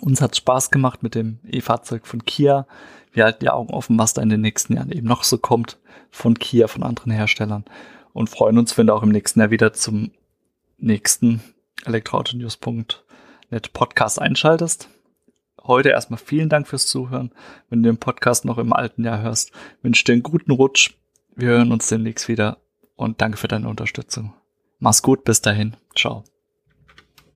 Uns 0.00 0.20
hat 0.20 0.36
Spaß 0.36 0.70
gemacht 0.70 1.02
mit 1.02 1.14
dem 1.14 1.40
E-Fahrzeug 1.46 2.06
von 2.06 2.24
Kia. 2.24 2.66
Wir 3.12 3.24
halten 3.24 3.40
die 3.40 3.50
Augen 3.50 3.74
offen, 3.74 3.98
was 3.98 4.14
da 4.14 4.22
in 4.22 4.28
den 4.28 4.40
nächsten 4.40 4.74
Jahren 4.74 4.92
eben 4.92 5.08
noch 5.08 5.24
so 5.24 5.36
kommt 5.38 5.78
von 6.10 6.38
Kia, 6.38 6.68
von 6.68 6.82
anderen 6.82 7.10
Herstellern 7.10 7.64
und 8.12 8.30
freuen 8.30 8.58
uns, 8.58 8.76
wenn 8.78 8.86
du 8.86 8.94
auch 8.94 9.02
im 9.02 9.10
nächsten 9.10 9.40
Jahr 9.40 9.50
wieder 9.50 9.72
zum 9.72 10.12
nächsten 10.78 11.42
elektroautonews.net 11.84 13.72
Podcast 13.72 14.20
einschaltest. 14.20 14.88
Heute 15.70 15.90
erstmal 15.90 16.18
vielen 16.18 16.48
Dank 16.48 16.66
fürs 16.66 16.88
Zuhören. 16.88 17.30
Wenn 17.68 17.84
du 17.84 17.90
den 17.90 17.96
Podcast 17.96 18.44
noch 18.44 18.58
im 18.58 18.72
alten 18.72 19.04
Jahr 19.04 19.22
hörst, 19.22 19.52
wünsche 19.82 20.02
dir 20.02 20.14
einen 20.14 20.24
guten 20.24 20.50
Rutsch. 20.50 20.94
Wir 21.36 21.50
hören 21.50 21.70
uns 21.70 21.86
demnächst 21.86 22.26
wieder 22.26 22.58
und 22.96 23.20
danke 23.20 23.38
für 23.38 23.46
deine 23.46 23.68
Unterstützung. 23.68 24.34
Mach's 24.80 25.00
gut, 25.00 25.22
bis 25.22 25.42
dahin. 25.42 25.76
Ciao. 25.94 26.24